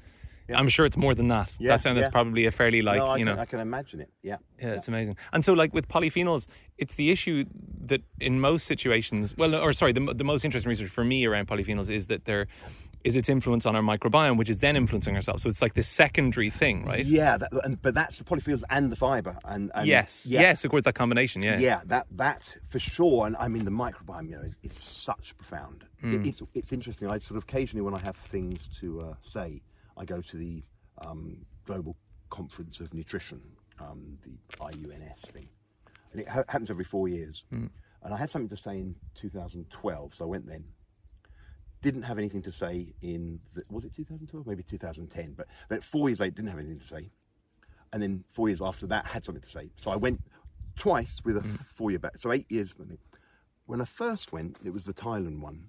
Yeah. 0.51 0.59
I'm 0.59 0.69
sure 0.69 0.85
it's 0.87 0.97
more 0.97 1.15
than 1.15 1.29
that. 1.29 1.53
Yeah, 1.59 1.71
that's 1.71 1.87
and 1.87 1.97
that's 1.97 2.07
yeah. 2.07 2.11
probably 2.11 2.47
a 2.47 2.51
fairly 2.51 2.83
like 2.83 2.99
no, 2.99 3.07
I 3.07 3.17
you 3.17 3.25
can, 3.25 3.37
know. 3.37 3.41
I 3.41 3.47
can 3.47 3.61
imagine 3.61 4.01
it. 4.01 4.11
Yeah. 4.23 4.37
Yeah, 4.61 4.75
it's 4.75 4.89
amazing. 4.89 5.17
And 5.33 5.45
so, 5.45 5.53
like 5.53 5.73
with 5.73 5.89
polyphenols, 5.89 6.47
it's 6.77 6.95
the 6.95 7.11
issue 7.11 7.45
that 7.87 8.03
in 8.21 8.41
most 8.41 8.67
situations, 8.67 9.35
well, 9.37 9.55
or 9.55 9.73
sorry, 9.73 9.93
the, 9.93 10.13
the 10.15 10.25
most 10.25 10.45
interesting 10.45 10.69
research 10.69 10.91
for 10.91 11.05
me 11.05 11.25
around 11.25 11.49
polyphenols 11.49 11.89
is 11.91 12.09
that 12.09 12.25
there 12.25 12.47
is 13.03 13.17
its 13.17 13.31
influence 13.31 13.65
on 13.65 13.75
our 13.75 13.81
microbiome, 13.83 14.37
which 14.37 14.51
is 14.51 14.59
then 14.59 14.77
influencing 14.77 15.17
ourselves. 15.17 15.43
So 15.43 15.49
it's 15.49 15.63
like 15.63 15.73
this 15.73 15.89
secondary 15.89 16.51
thing, 16.51 16.85
right? 16.85 17.05
Yeah, 17.05 17.39
that, 17.39 17.51
and, 17.65 17.81
but 17.81 17.95
that's 17.95 18.19
the 18.19 18.25
polyphenols 18.25 18.63
and 18.69 18.93
the 18.93 18.97
fibre, 18.97 19.39
and, 19.47 19.71
and 19.75 19.87
Yes. 19.87 20.27
yeah, 20.27 20.41
Yes. 20.43 20.65
Of 20.65 20.71
course, 20.71 20.83
that 20.83 20.95
combination. 20.95 21.43
Yeah. 21.43 21.59
yeah, 21.59 21.81
that 21.87 22.07
that 22.11 22.43
for 22.69 22.79
sure. 22.79 23.27
And 23.27 23.37
I 23.39 23.49
mean, 23.49 23.65
the 23.65 23.71
microbiome, 23.71 24.29
you 24.29 24.37
know, 24.37 24.43
is 24.63 24.77
such 24.77 25.35
profound. 25.39 25.85
Hmm. 26.03 26.15
It, 26.17 26.27
it's 26.27 26.43
it's 26.55 26.73
interesting. 26.73 27.09
I 27.09 27.19
sort 27.19 27.39
of 27.39 27.45
occasionally, 27.45 27.83
when 27.83 27.95
I 27.95 28.01
have 28.01 28.17
things 28.17 28.69
to 28.81 29.01
uh, 29.01 29.15
say, 29.23 29.63
I 30.01 30.05
go 30.05 30.21
to 30.21 30.37
the 30.37 30.63
um, 30.99 31.45
Global 31.67 31.97
Conference 32.31 32.81
of 32.81 32.93
Nutrition, 32.95 33.41
um, 33.79 34.19
the 34.23 34.39
IUNS 34.61 35.21
thing, 35.33 35.49
and 36.13 36.21
it 36.23 36.29
ha- 36.29 36.45
happens 36.49 36.71
every 36.71 36.85
four 36.85 37.09
years. 37.09 37.45
Hmm. 37.51 37.67
And 38.03 38.15
I 38.15 38.17
had 38.17 38.31
something 38.31 38.49
to 38.49 38.57
say 38.57 38.79
in 38.79 38.95
2012, 39.15 40.15
so 40.15 40.25
I 40.25 40.29
went 40.29 40.47
then. 40.47 40.65
Didn't 41.83 42.03
have 42.03 42.19
anything 42.19 42.43
to 42.43 42.53
say 42.53 42.95
in 43.03 43.41
the, 43.55 43.63
was 43.71 43.85
it 43.85 43.95
2012, 43.95 44.47
maybe 44.47 44.63
2010, 44.63 45.35
but 45.37 45.47
but 45.69 45.85
four 45.85 46.09
years 46.09 46.21
later 46.21 46.37
didn't 46.37 46.49
have 46.49 46.59
anything 46.59 46.81
to 46.81 46.87
say 46.87 47.09
and 47.93 48.03
then 48.03 48.25
four 48.33 48.49
years 48.49 48.61
after 48.63 48.87
that 48.87 49.07
had 49.07 49.25
something 49.25 49.43
to 49.43 49.49
say. 49.49 49.71
So 49.81 49.91
I 49.91 49.97
went 49.97 50.21
twice 50.77 51.21
with 51.25 51.37
a 51.37 51.43
four 51.43 51.91
year 51.91 51.99
back, 51.99 52.19
so 52.19 52.33
eight 52.33 52.51
years. 52.51 52.75
I. 52.79 52.97
When 53.67 53.81
I 53.81 53.85
first 53.85 54.33
went, 54.33 54.59
it 54.65 54.73
was 54.73 54.85
the 54.85 54.95
Thailand 54.95 55.41
one. 55.41 55.69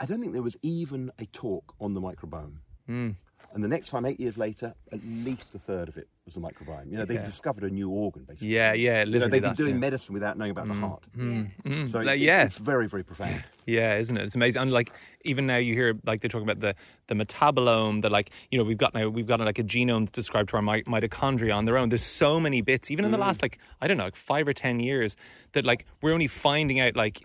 I 0.00 0.06
don't 0.06 0.20
think 0.20 0.32
there 0.32 0.42
was 0.42 0.56
even 0.62 1.10
a 1.18 1.26
talk 1.26 1.74
on 1.80 1.94
the 1.94 2.00
microbiome. 2.00 2.54
Hmm. 2.86 3.10
And 3.52 3.64
the 3.64 3.68
next 3.68 3.88
time, 3.88 4.06
eight 4.06 4.20
years 4.20 4.38
later, 4.38 4.72
at 4.92 5.00
least 5.04 5.56
a 5.56 5.58
third 5.58 5.88
of 5.88 5.96
it 5.96 6.08
was 6.24 6.34
the 6.34 6.40
microbiome. 6.40 6.88
You 6.88 6.98
know, 6.98 7.04
they've 7.04 7.16
Yeah. 7.16 7.24
discovered 7.26 7.64
a 7.64 7.68
new 7.70 7.90
organ, 7.90 8.22
basically. 8.22 8.46
Yeah, 8.46 8.72
yeah, 8.74 9.00
You 9.00 9.06
know, 9.06 9.10
literally 9.10 9.30
they've 9.32 9.42
been 9.42 9.54
doing 9.54 9.74
yeah. 9.74 9.80
medicine 9.80 10.14
without 10.14 10.38
knowing 10.38 10.52
about 10.52 10.66
the 10.68 10.74
mm, 10.74 10.80
heart. 10.80 11.02
Yeah. 11.16 11.24
Mm, 11.64 11.90
So 11.90 11.98
like, 12.00 12.20
yeah. 12.20 12.44
it's 12.44 12.58
very, 12.58 12.86
very 12.88 13.02
profound. 13.02 13.42
Yeah, 13.66 13.98
isn't 13.98 14.16
it? 14.16 14.24
It's 14.24 14.34
amazing. 14.34 14.62
And 14.62 14.72
like 14.72 14.92
even 15.24 15.46
now 15.46 15.58
you 15.58 15.74
hear 15.74 15.94
like 16.04 16.22
they're 16.22 16.28
talking 16.28 16.48
about 16.48 16.58
the 16.58 16.74
the 17.06 17.14
metabolome, 17.14 18.02
that 18.02 18.10
like 18.10 18.30
you 18.50 18.58
know 18.58 18.64
we've 18.64 18.78
got 18.78 18.94
now 18.94 19.08
we've 19.08 19.28
got 19.28 19.38
like 19.38 19.60
a 19.60 19.62
genome 19.62 20.00
that's 20.06 20.12
described 20.12 20.48
to 20.48 20.56
our 20.56 20.62
mi- 20.62 20.82
mitochondria 20.84 21.54
on 21.54 21.66
their 21.66 21.76
own. 21.78 21.88
There's 21.88 22.02
so 22.04 22.40
many 22.40 22.62
bits, 22.62 22.90
even 22.90 23.04
in 23.04 23.12
the 23.12 23.16
mm. 23.16 23.20
last 23.20 23.42
like 23.42 23.58
I 23.80 23.86
don't 23.86 23.96
know, 23.96 24.04
like 24.04 24.16
five 24.16 24.48
or 24.48 24.52
ten 24.52 24.80
years, 24.80 25.14
that 25.52 25.64
like 25.64 25.86
we're 26.02 26.12
only 26.12 26.26
finding 26.26 26.80
out 26.80 26.96
like 26.96 27.22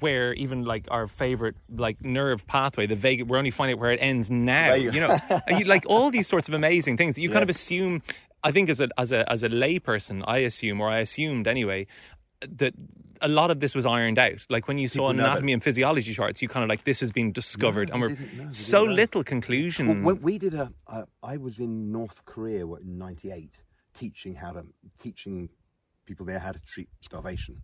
where 0.00 0.32
even 0.34 0.64
like 0.64 0.86
our 0.90 1.06
favorite 1.06 1.56
like 1.74 2.04
nerve 2.04 2.46
pathway, 2.46 2.86
the 2.86 2.94
vagus, 2.94 3.26
we're 3.26 3.38
only 3.38 3.50
finding 3.50 3.76
out 3.76 3.80
where 3.80 3.92
it 3.92 3.98
ends 4.00 4.30
now. 4.30 4.68
There 4.68 4.76
you 4.78 5.00
know, 5.00 5.18
like 5.66 5.84
all 5.86 6.10
these 6.10 6.28
sorts 6.28 6.48
of 6.48 6.54
amazing 6.54 6.96
things 6.96 7.14
that 7.14 7.20
you 7.20 7.30
kind 7.30 7.42
of 7.42 7.50
assume. 7.50 8.02
I 8.44 8.52
think 8.52 8.68
as 8.68 8.80
a 8.80 8.88
as 8.98 9.12
a 9.12 9.30
as 9.30 9.42
a 9.42 9.48
layperson, 9.48 10.22
I 10.26 10.38
assume 10.38 10.80
or 10.80 10.88
I 10.88 10.98
assumed 10.98 11.48
anyway 11.48 11.86
that 12.42 12.74
a 13.20 13.28
lot 13.28 13.50
of 13.50 13.60
this 13.60 13.74
was 13.74 13.86
ironed 13.86 14.18
out. 14.18 14.46
Like 14.48 14.68
when 14.68 14.78
you 14.78 14.88
saw 14.88 15.08
People 15.08 15.14
know 15.14 15.24
anatomy 15.26 15.52
and 15.52 15.62
physiology 15.62 16.14
charts, 16.14 16.42
you 16.42 16.48
kind 16.48 16.62
of 16.62 16.68
like 16.68 16.84
this 16.84 17.00
has 17.00 17.10
been 17.10 17.32
discovered, 17.32 17.88
No, 17.88 17.94
and 17.94 18.02
we're 18.02 18.08
didn't 18.10 18.36
know, 18.36 18.44
they 18.44 18.54
so 18.54 18.82
little 18.82 19.24
conclusion. 19.24 19.86
Well, 19.88 20.14
when 20.14 20.22
we 20.22 20.38
did 20.38 20.54
a, 20.54 20.72
a, 20.86 21.06
I 21.22 21.36
was 21.38 21.58
in 21.58 21.90
North 21.92 22.24
Korea 22.24 22.66
what, 22.66 22.82
in 22.82 22.98
'98, 22.98 23.50
teaching 23.98 24.34
how 24.34 24.52
to 24.52 24.64
teaching 24.98 25.48
people 26.04 26.26
there 26.26 26.38
how 26.38 26.52
to 26.52 26.60
treat 26.60 26.88
starvation, 27.00 27.62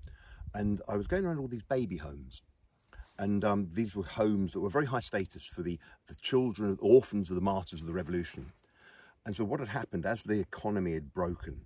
and 0.54 0.80
I 0.88 0.96
was 0.96 1.06
going 1.06 1.24
around 1.24 1.38
all 1.38 1.48
these 1.48 1.62
baby 1.62 1.96
homes, 1.96 2.42
and 3.18 3.44
um, 3.44 3.70
these 3.72 3.94
were 3.94 4.04
homes 4.04 4.52
that 4.52 4.60
were 4.60 4.70
very 4.70 4.86
high 4.86 5.00
status 5.00 5.44
for 5.44 5.62
the 5.62 5.78
the 6.08 6.14
children, 6.16 6.76
the 6.76 6.82
orphans 6.82 7.30
of 7.30 7.36
the 7.36 7.42
martyrs 7.42 7.80
of 7.80 7.86
the 7.86 7.92
revolution, 7.92 8.52
and 9.24 9.34
so 9.34 9.44
what 9.44 9.60
had 9.60 9.68
happened 9.68 10.06
as 10.06 10.22
the 10.22 10.40
economy 10.40 10.94
had 10.94 11.12
broken, 11.14 11.60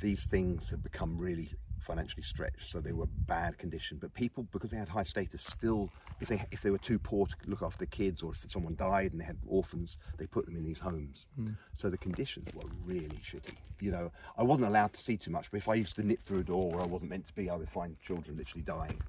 these 0.00 0.24
things 0.24 0.70
had 0.70 0.82
become 0.82 1.18
really 1.18 1.50
financially 1.84 2.22
stretched, 2.22 2.70
so 2.70 2.80
they 2.80 2.92
were 2.92 3.06
bad 3.06 3.58
condition. 3.58 3.98
But 4.00 4.14
people, 4.14 4.46
because 4.52 4.70
they 4.70 4.76
had 4.76 4.88
high 4.88 5.04
status, 5.04 5.42
still, 5.42 5.90
if 6.20 6.28
they 6.28 6.44
if 6.50 6.62
they 6.62 6.70
were 6.70 6.78
too 6.78 6.98
poor 6.98 7.26
to 7.26 7.34
look 7.46 7.62
after 7.62 7.78
their 7.78 7.86
kids, 7.86 8.22
or 8.22 8.32
if 8.32 8.44
someone 8.50 8.74
died 8.76 9.12
and 9.12 9.20
they 9.20 9.24
had 9.24 9.38
orphans, 9.46 9.98
they 10.18 10.26
put 10.26 10.46
them 10.46 10.56
in 10.56 10.64
these 10.64 10.78
homes. 10.78 11.26
So 11.74 11.90
the 11.90 11.98
conditions 11.98 12.52
were 12.54 12.68
really 12.84 13.20
shitty. 13.22 13.56
You 13.80 13.90
know, 13.90 14.12
I 14.36 14.42
wasn't 14.42 14.68
allowed 14.68 14.92
to 14.94 15.02
see 15.02 15.16
too 15.16 15.30
much, 15.30 15.50
but 15.50 15.58
if 15.58 15.68
I 15.68 15.74
used 15.74 15.96
to 15.96 16.02
nip 16.02 16.22
through 16.22 16.40
a 16.40 16.44
door 16.44 16.70
where 16.70 16.82
I 16.82 16.86
wasn't 16.86 17.10
meant 17.10 17.26
to 17.26 17.34
be, 17.34 17.50
I 17.50 17.56
would 17.56 17.70
find 17.70 18.00
children 18.00 18.36
literally 18.36 18.62
dying. 18.62 19.00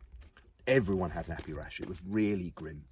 Everyone 0.67 1.11
had 1.11 1.27
nappy 1.27 1.55
rash. 1.55 1.79
It 1.79 1.87
was 1.87 1.99
really 2.07 2.51
grim 2.55 2.85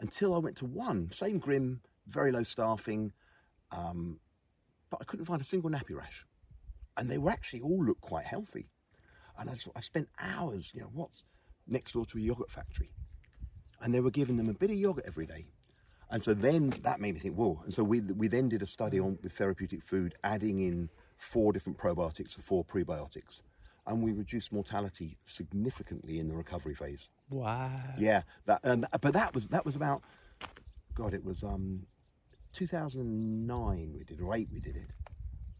until 0.00 0.34
I 0.34 0.38
went 0.38 0.56
to 0.56 0.64
one, 0.64 1.10
same 1.12 1.38
grim, 1.38 1.82
very 2.06 2.32
low 2.32 2.42
staffing, 2.42 3.12
um, 3.70 4.18
but 4.90 4.98
I 5.00 5.04
couldn't 5.04 5.26
find 5.26 5.40
a 5.40 5.44
single 5.44 5.70
nappy 5.70 5.94
rash, 5.94 6.26
and 7.00 7.10
they 7.10 7.16
were 7.16 7.30
actually 7.30 7.62
all 7.62 7.82
looked 7.82 8.02
quite 8.02 8.26
healthy. 8.26 8.68
And 9.38 9.48
I 9.74 9.80
spent 9.80 10.06
hours, 10.20 10.70
you 10.74 10.82
know, 10.82 10.90
what's 10.92 11.24
next 11.66 11.92
door 11.92 12.04
to 12.04 12.18
a 12.18 12.20
yogurt 12.20 12.50
factory, 12.50 12.90
and 13.80 13.94
they 13.94 14.00
were 14.00 14.10
giving 14.10 14.36
them 14.36 14.48
a 14.48 14.52
bit 14.52 14.70
of 14.70 14.76
yogurt 14.76 15.06
every 15.06 15.24
day. 15.24 15.46
And 16.10 16.22
so 16.22 16.34
then 16.34 16.70
that 16.82 17.00
made 17.00 17.14
me 17.14 17.20
think, 17.20 17.36
whoa. 17.36 17.62
And 17.64 17.72
so 17.72 17.82
we, 17.82 18.00
we 18.00 18.28
then 18.28 18.50
did 18.50 18.60
a 18.60 18.66
study 18.66 19.00
on 19.00 19.18
with 19.22 19.32
therapeutic 19.32 19.82
food, 19.82 20.14
adding 20.24 20.60
in 20.60 20.90
four 21.16 21.54
different 21.54 21.78
probiotics 21.78 22.34
and 22.34 22.44
four 22.44 22.64
prebiotics. 22.66 23.40
And 23.86 24.02
we 24.02 24.12
reduced 24.12 24.52
mortality 24.52 25.16
significantly 25.24 26.18
in 26.18 26.28
the 26.28 26.34
recovery 26.34 26.74
phase. 26.74 27.08
Wow. 27.30 27.80
Yeah, 27.96 28.22
that, 28.44 28.60
and, 28.62 28.86
but 29.00 29.14
that 29.14 29.34
was 29.34 29.48
that 29.48 29.64
was 29.64 29.74
about, 29.74 30.02
God, 30.94 31.14
it 31.14 31.24
was 31.24 31.42
um, 31.42 31.86
2009 32.52 33.92
we 33.96 34.04
did, 34.04 34.20
or 34.20 34.34
eight 34.34 34.48
we 34.52 34.60
did 34.60 34.76
it, 34.76 34.90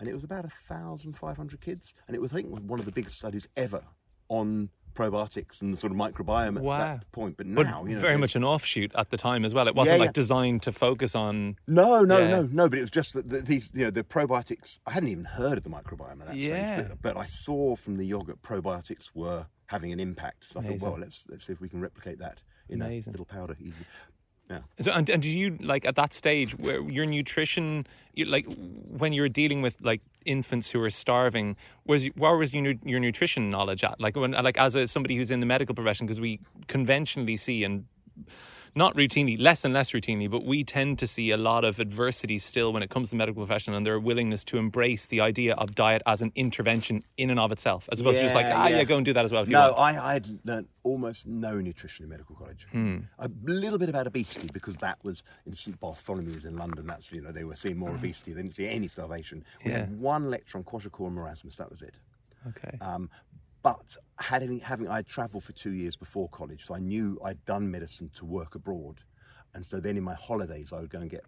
and 0.01 0.09
it 0.09 0.15
was 0.15 0.25
about 0.25 0.45
1,500 0.69 1.61
kids, 1.61 1.95
and 2.09 2.15
it 2.17 2.21
was 2.21 2.33
I 2.33 2.37
think 2.37 2.49
one 2.49 2.79
of 2.81 2.87
the 2.87 2.93
biggest 2.93 3.17
studies 3.17 3.47
ever 3.57 3.83
on 4.29 4.71
probiotics 4.95 5.61
and 5.63 5.73
the 5.73 5.77
sort 5.77 5.93
of 5.93 5.97
microbiome 5.99 6.57
at 6.57 6.63
Wow. 6.63 6.79
that 6.79 7.13
point. 7.13 7.37
But 7.37 7.47
But 7.55 7.67
now, 7.67 7.85
you 7.85 7.95
know, 7.95 8.01
very 8.01 8.17
much 8.17 8.35
an 8.35 8.43
offshoot 8.43 8.93
at 8.97 9.11
the 9.11 9.17
time 9.17 9.45
as 9.45 9.55
well. 9.55 9.69
It 9.69 9.75
wasn't 9.77 9.99
Yeah, 10.01 10.07
like 10.07 10.13
designed 10.15 10.63
to 10.63 10.73
focus 10.73 11.15
on. 11.15 11.57
No, 11.69 12.03
no, 12.05 12.19
Yeah. 12.19 12.29
no, 12.29 12.43
no. 12.43 12.69
But 12.69 12.79
it 12.79 12.83
was 12.83 12.91
just 12.91 13.13
that 13.15 13.29
the, 13.29 13.41
these, 13.41 13.71
you 13.73 13.85
know, 13.85 13.91
the 13.91 14.03
probiotics. 14.03 14.79
I 14.87 14.91
hadn't 14.91 15.11
even 15.11 15.25
heard 15.25 15.59
of 15.59 15.65
the 15.65 15.71
microbiome 15.71 16.21
at 16.23 16.27
that 16.27 16.37
Yeah. 16.37 16.75
stage, 16.77 16.89
but, 16.89 17.03
but 17.03 17.17
I 17.17 17.27
saw 17.27 17.77
from 17.77 17.99
the 17.99 18.05
yogurt 18.05 18.43
probiotics 18.43 19.11
were 19.15 19.47
having 19.67 19.93
an 19.93 20.01
impact. 20.01 20.47
So 20.51 20.59
I 20.59 20.65
thought, 20.65 20.81
well, 20.81 20.99
let's 20.99 21.25
let's 21.29 21.47
see 21.47 21.53
if 21.53 21.61
we 21.61 21.69
can 21.69 21.81
replicate 21.81 22.19
that 22.19 22.43
in 22.69 22.83
Amazing. 22.83 23.11
a 23.11 23.13
little 23.13 23.27
powder. 23.27 23.57
Easy. 23.61 23.87
Yeah. 24.51 24.59
So, 24.81 24.91
and, 24.91 25.09
and 25.09 25.23
did 25.23 25.29
you 25.29 25.57
like 25.61 25.85
at 25.85 25.95
that 25.95 26.13
stage 26.13 26.59
where 26.59 26.81
your 26.83 27.07
nutrition, 27.07 27.87
you, 28.15 28.25
like 28.25 28.47
when 28.89 29.13
you 29.13 29.23
were 29.23 29.29
dealing 29.29 29.63
with 29.63 29.77
like 29.81 30.01
infants 30.25 30.69
who 30.69 30.81
were 30.81 30.91
starving, 30.91 31.57
was 31.87 32.07
where 32.17 32.37
was 32.37 32.53
your 32.53 32.75
your 32.85 32.99
nutrition 32.99 33.49
knowledge 33.49 33.85
at? 33.85 34.01
Like 34.01 34.17
when, 34.17 34.33
like 34.33 34.59
as 34.59 34.75
a, 34.75 34.89
somebody 34.89 35.17
who's 35.17 35.31
in 35.31 35.39
the 35.39 35.47
medical 35.47 35.75
profession, 35.75 36.07
because 36.07 36.21
we 36.21 36.41
conventionally 36.67 37.37
see 37.37 37.63
and 37.63 37.85
not 38.75 38.95
routinely, 38.97 39.41
less 39.41 39.65
and 39.65 39.75
less 39.75 39.91
routinely, 39.91 40.31
but 40.31 40.45
we 40.45 40.63
tend 40.65 40.99
to 41.01 41.07
see 41.07 41.31
a 41.31 41.37
lot 41.37 41.65
of 41.65 41.81
adversity 41.81 42.39
still 42.39 42.73
when 42.73 42.83
it 42.83 42.91
comes 42.91 43.09
to 43.09 43.11
the 43.13 43.17
medical 43.17 43.45
profession 43.45 43.75
and 43.75 43.85
their 43.85 43.99
willingness 43.99 44.45
to 44.45 44.59
embrace 44.59 45.07
the 45.07 45.21
idea 45.21 45.55
of 45.55 45.75
diet 45.75 46.03
as 46.07 46.23
an 46.23 46.33
intervention 46.37 47.03
in 47.17 47.31
and 47.31 47.41
of 47.41 47.51
itself, 47.53 47.89
as 47.93 48.01
opposed 48.01 48.17
to 48.19 48.23
just 48.23 48.35
like, 48.35 48.47
Yeah, 48.47 48.57
ah, 48.61 48.67
yeah. 48.69 48.77
yeah. 48.79 48.85
go 48.85 48.97
and 48.97 49.05
do 49.05 49.13
that 49.13 49.25
as 49.25 49.33
well 49.33 49.45
No, 49.47 49.73
want. 49.73 49.79
I 49.97 50.15
I'd 50.15 50.27
learnt 50.47 50.69
almost 50.83 51.27
no 51.27 51.61
nutrition 51.61 52.05
in 52.05 52.11
medical 52.11 52.35
college. 52.37 52.67
Hmm. 52.73 52.99
A 53.19 53.31
little 53.45 53.79
bit 53.79 53.89
about 53.89 54.07
obesity 54.07 54.49
because 54.53 54.77
that 54.79 54.99
was 55.03 55.23
in 55.47 55.55
St 55.55 55.79
Bartholomew's 55.81 56.45
in 56.45 56.57
London. 56.57 56.87
That's 56.87 57.11
you 57.13 57.21
know 57.23 57.33
they 57.33 57.45
were 57.45 57.57
seeing 57.57 57.77
more 57.77 57.91
obesity. 57.91 58.33
They 58.33 58.43
didn't 58.43 58.55
see 58.55 58.67
any 58.69 58.89
starvation. 58.89 59.45
We 59.65 59.71
Hmm. 59.73 59.77
Yeah. 59.77 59.79
had 59.81 60.01
one 60.01 60.31
lecture 60.31 60.59
on 60.59 60.65
kwashiorkor 60.65 61.07
and 61.09 61.17
marasmus. 61.19 61.57
That 61.57 61.71
was 61.71 61.83
it. 61.83 61.95
Okay. 62.49 62.79
Um, 62.81 63.11
but 63.63 63.97
having 64.19 64.61
having 64.61 64.89
I 64.89 64.97
had 64.97 65.07
travelled 65.07 65.45
for 65.45 65.53
two 65.53 65.73
years 65.73 65.97
before 65.97 66.29
college, 66.29 66.67
so 66.67 66.75
I 66.75 66.79
knew 66.79 67.19
I'd 67.25 67.45
done 67.45 67.71
medicine 67.71 68.11
to 68.15 68.25
work 68.25 68.55
abroad, 68.55 69.01
and 69.55 69.65
so 69.65 69.81
then 69.81 69.97
in 69.97 70.03
my 70.03 70.15
holidays 70.15 70.73
I 70.73 70.81
would 70.81 70.91
go 70.91 71.01
and 71.01 71.11
get 71.11 71.25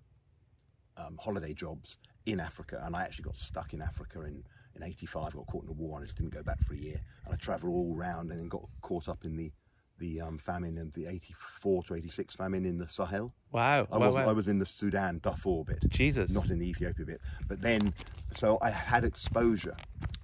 um, 0.97 1.19
holiday 1.21 1.55
jobs 1.55 1.99
in 2.27 2.41
Africa, 2.41 2.83
and 2.85 2.95
I 2.97 3.03
actually 3.03 3.25
got 3.25 3.37
stuck 3.37 3.75
in 3.75 3.83
Africa 3.83 4.23
in 4.23 4.45
in 4.75 4.83
'85. 4.83 5.35
Got 5.35 5.47
caught 5.47 5.63
in 5.63 5.67
the 5.67 5.73
war 5.73 5.99
and 5.99 6.05
I 6.05 6.07
just 6.07 6.17
didn't 6.17 6.33
go 6.33 6.43
back 6.43 6.63
for 6.63 6.75
a 6.75 6.79
year, 6.79 7.01
and 7.25 7.35
I 7.35 7.37
travelled 7.37 7.73
all 7.73 7.95
around 7.97 8.31
and 8.31 8.41
then 8.41 8.49
got 8.49 8.67
caught 8.81 9.09
up 9.09 9.25
in 9.25 9.37
the 9.37 9.53
the 9.99 10.21
um, 10.21 10.39
famine 10.39 10.79
of 10.79 10.93
the 10.95 11.07
'84 11.07 11.85
to 11.85 11.95
'86 11.95 12.35
famine 12.35 12.65
in 12.65 12.79
the 12.79 12.89
Sahel. 12.89 13.33
wow. 13.53 13.87
I 13.91 13.99
wow, 13.99 14.07
was 14.07 14.15
wow. 14.15 14.29
I 14.29 14.33
was 14.33 14.49
in 14.49 14.59
the 14.59 14.67
Sudan 14.67 15.21
Darfur 15.23 15.65
bit 15.65 15.85
Jesus. 15.89 16.33
not 16.35 16.51
in 16.51 16.59
the 16.59 16.67
Ethiopia 16.69 17.05
bit. 17.07 17.21
But 17.49 17.61
then, 17.63 17.95
so 18.33 18.59
I 18.63 18.71
had 18.71 19.05
exposure, 19.05 19.77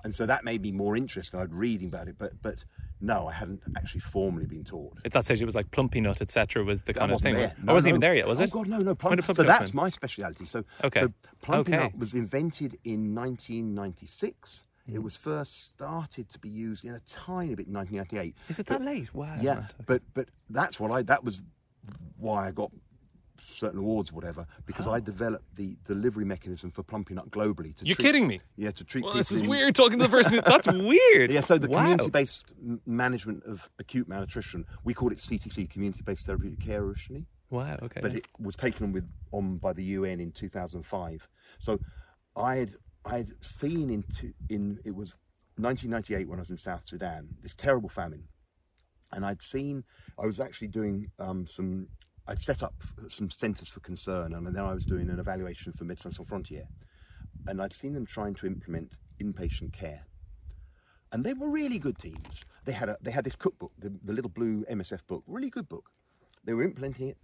and 0.05 0.15
so 0.15 0.27
that 0.27 0.45
made 0.45 0.63
me 0.63 0.73
more 0.73 0.97
interested. 0.97 1.39
I'd 1.39 1.53
reading 1.53 1.89
about 1.89 2.09
it, 2.09 2.17
but 2.19 2.33
but 2.43 2.65
no, 3.01 3.29
I 3.29 3.33
hadn't 3.33 3.63
actually 3.77 4.01
formally 4.01 4.47
been 4.47 4.65
taught. 4.65 4.99
At 5.05 5.13
that 5.13 5.25
stage, 5.25 5.41
it 5.41 5.45
was 5.45 5.55
like 5.55 5.71
Plumpy 5.71 6.01
Nut, 6.01 6.21
etc. 6.21 6.65
Was 6.65 6.83
the 6.83 6.95
kind 6.95 7.13
of 7.13 7.21
thing. 7.21 7.35
there. 7.35 7.55
I 7.67 7.73
wasn't 7.73 7.87
No, 7.87 7.89
even 7.91 8.01
there 8.01 8.15
yet, 8.17 8.27
was 8.27 8.41
oh, 8.41 8.45
it? 8.45 8.51
God, 8.51 8.67
no, 8.69 8.79
no. 8.79 8.97
So 9.33 9.43
that's 9.45 9.73
my 9.73 9.89
speciality. 9.89 10.47
So, 10.47 10.65
Okay. 10.83 11.01
so 11.01 11.13
Plumpy 11.43 11.73
Okay. 11.75 11.77
Nut 11.85 11.99
was 11.99 12.15
invented 12.15 12.77
in 12.85 13.15
1996. 13.15 14.65
Hmm. 14.89 14.95
It 14.97 15.03
was 15.03 15.17
first 15.17 15.65
started 15.67 16.29
to 16.31 16.39
be 16.39 16.49
used 16.49 16.85
in 16.85 16.95
a 16.95 17.01
tiny 17.01 17.55
bit 17.55 17.67
in 17.67 17.73
1998. 17.75 18.35
Is 18.49 18.59
it 18.59 18.67
But- 18.67 18.79
that 18.81 18.85
late? 18.85 19.13
Wow. 19.15 19.37
yeah, 19.41 19.55
mad. 19.55 19.75
but 19.87 20.03
but 20.15 20.29
that's 20.51 20.81
what 20.81 20.91
I 20.91 21.03
that 21.03 21.25
was 21.25 21.43
why 22.17 22.49
I 22.49 22.51
got 22.53 22.71
certain 23.51 23.79
awards, 23.79 24.11
or 24.11 24.15
whatever, 24.15 24.47
because 24.67 24.87
I 24.87 25.01
developed 25.01 25.45
the 25.57 25.77
delivery 25.85 26.25
mechanism 26.25 26.71
for 26.71 26.83
Plumpy 26.83 27.15
Nut 27.15 27.31
globally. 27.31 27.75
To 27.77 27.87
You're 27.87 27.95
treat- 27.97 28.05
kidding 28.05 28.27
me. 28.27 28.41
Yeah, 28.57 28.73
to 28.73 28.85
treat 28.85 29.05
Well, 29.05 29.13
people. 29.13 29.21
this 29.21 29.33
is 29.33 29.41
in- 29.43 29.49
weird 29.49 29.75
talking 29.75 29.99
to 29.99 30.05
the 30.07 30.11
person. 30.11 30.41
That's 30.45 30.67
weird. 30.73 31.31
Yeah, 31.31 31.41
so 31.41 31.57
the 31.57 31.69
wow. 31.69 31.79
community-based 31.83 32.53
management 32.87 33.45
of 33.45 33.71
acute 33.79 34.09
malnutrition, 34.09 34.67
we 34.85 34.93
called 34.93 35.13
it 35.13 35.19
CTC, 35.19 35.71
community-based 35.71 36.27
therapeutic 36.27 36.61
care 36.61 36.81
originally, 36.83 37.27
Wow. 37.51 37.79
Okay. 37.83 38.01
but 38.01 38.15
it 38.15 38.27
was 38.39 38.55
taken 38.57 38.87
on 38.87 38.93
with 38.93 39.09
on 39.33 39.57
by 39.59 39.73
the 39.73 39.85
UN 39.85 40.21
in 40.21 40.31
2005. 40.33 41.27
So 41.59 41.79
I 42.37 42.57
had 42.57 42.77
I 43.09 43.17
had 43.19 43.33
seen 43.41 43.91
into 43.91 44.35
in 44.49 44.79
it 44.85 44.95
was 44.95 45.17
1998 45.57 46.29
when 46.29 46.39
I 46.39 46.43
was 46.43 46.51
in 46.51 46.57
South 46.57 46.87
Sudan 46.87 47.31
this 47.43 47.55
terrible 47.55 47.89
famine, 47.89 48.25
and 49.13 49.25
I'd 49.25 49.43
seen 49.43 49.85
I 50.19 50.27
was 50.27 50.41
actually 50.41 50.69
doing 50.69 51.11
um, 51.19 51.47
some. 51.47 51.89
I'd 52.27 52.43
set 52.43 52.63
up 52.63 52.75
some 53.09 53.31
centres 53.31 53.69
for 53.69 53.81
concern, 53.81 54.35
and 54.35 54.47
then 54.47 54.63
I 54.63 54.75
was 54.75 54.85
doing 54.85 55.09
an 55.09 55.19
evaluation 55.19 55.73
for 55.73 55.85
Médecins 55.87 56.15
Sans 56.15 56.29
Frontières, 56.29 56.69
and 57.47 57.63
I'd 57.63 57.73
seen 57.73 57.95
them 57.95 58.05
trying 58.05 58.35
to 58.35 58.47
implement 58.47 58.93
inpatient 59.23 59.73
care 59.73 60.03
and 61.13 61.25
they 61.25 61.33
were 61.33 61.49
really 61.49 61.79
good 61.79 61.99
teams. 61.99 62.45
They 62.65 62.73
had 62.73 62.89
a 62.89 62.97
they 63.01 63.11
had 63.11 63.25
this 63.25 63.37
cookbook, 63.37 63.73
the, 63.79 63.93
the 64.05 64.13
little 64.13 64.31
blue 64.31 64.65
MSF 64.71 65.07
book, 65.07 65.23
really 65.27 65.51
good 65.51 65.69
book. 65.69 65.91
They 66.45 66.55
were 66.55 66.65
implementing 66.65 67.09
it, 67.09 67.19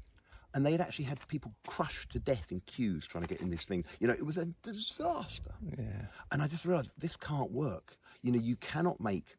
and 0.54 0.64
they 0.64 0.72
had 0.72 0.80
actually 0.80 1.04
had 1.04 1.26
people 1.28 1.52
crushed 1.66 2.10
to 2.12 2.20
death 2.20 2.50
in 2.50 2.60
queues 2.60 3.06
trying 3.06 3.22
to 3.22 3.28
get 3.28 3.42
in 3.42 3.50
this 3.50 3.64
thing. 3.64 3.84
You 4.00 4.06
know, 4.06 4.14
it 4.14 4.24
was 4.24 4.36
a 4.36 4.46
disaster. 4.62 5.50
yeah. 5.76 6.06
And 6.32 6.40
I 6.40 6.46
just 6.46 6.64
realised 6.64 6.92
this 6.96 7.16
can't 7.16 7.50
work. 7.50 7.96
You 8.22 8.32
know, 8.32 8.38
you 8.38 8.56
cannot 8.56 9.00
make 9.00 9.36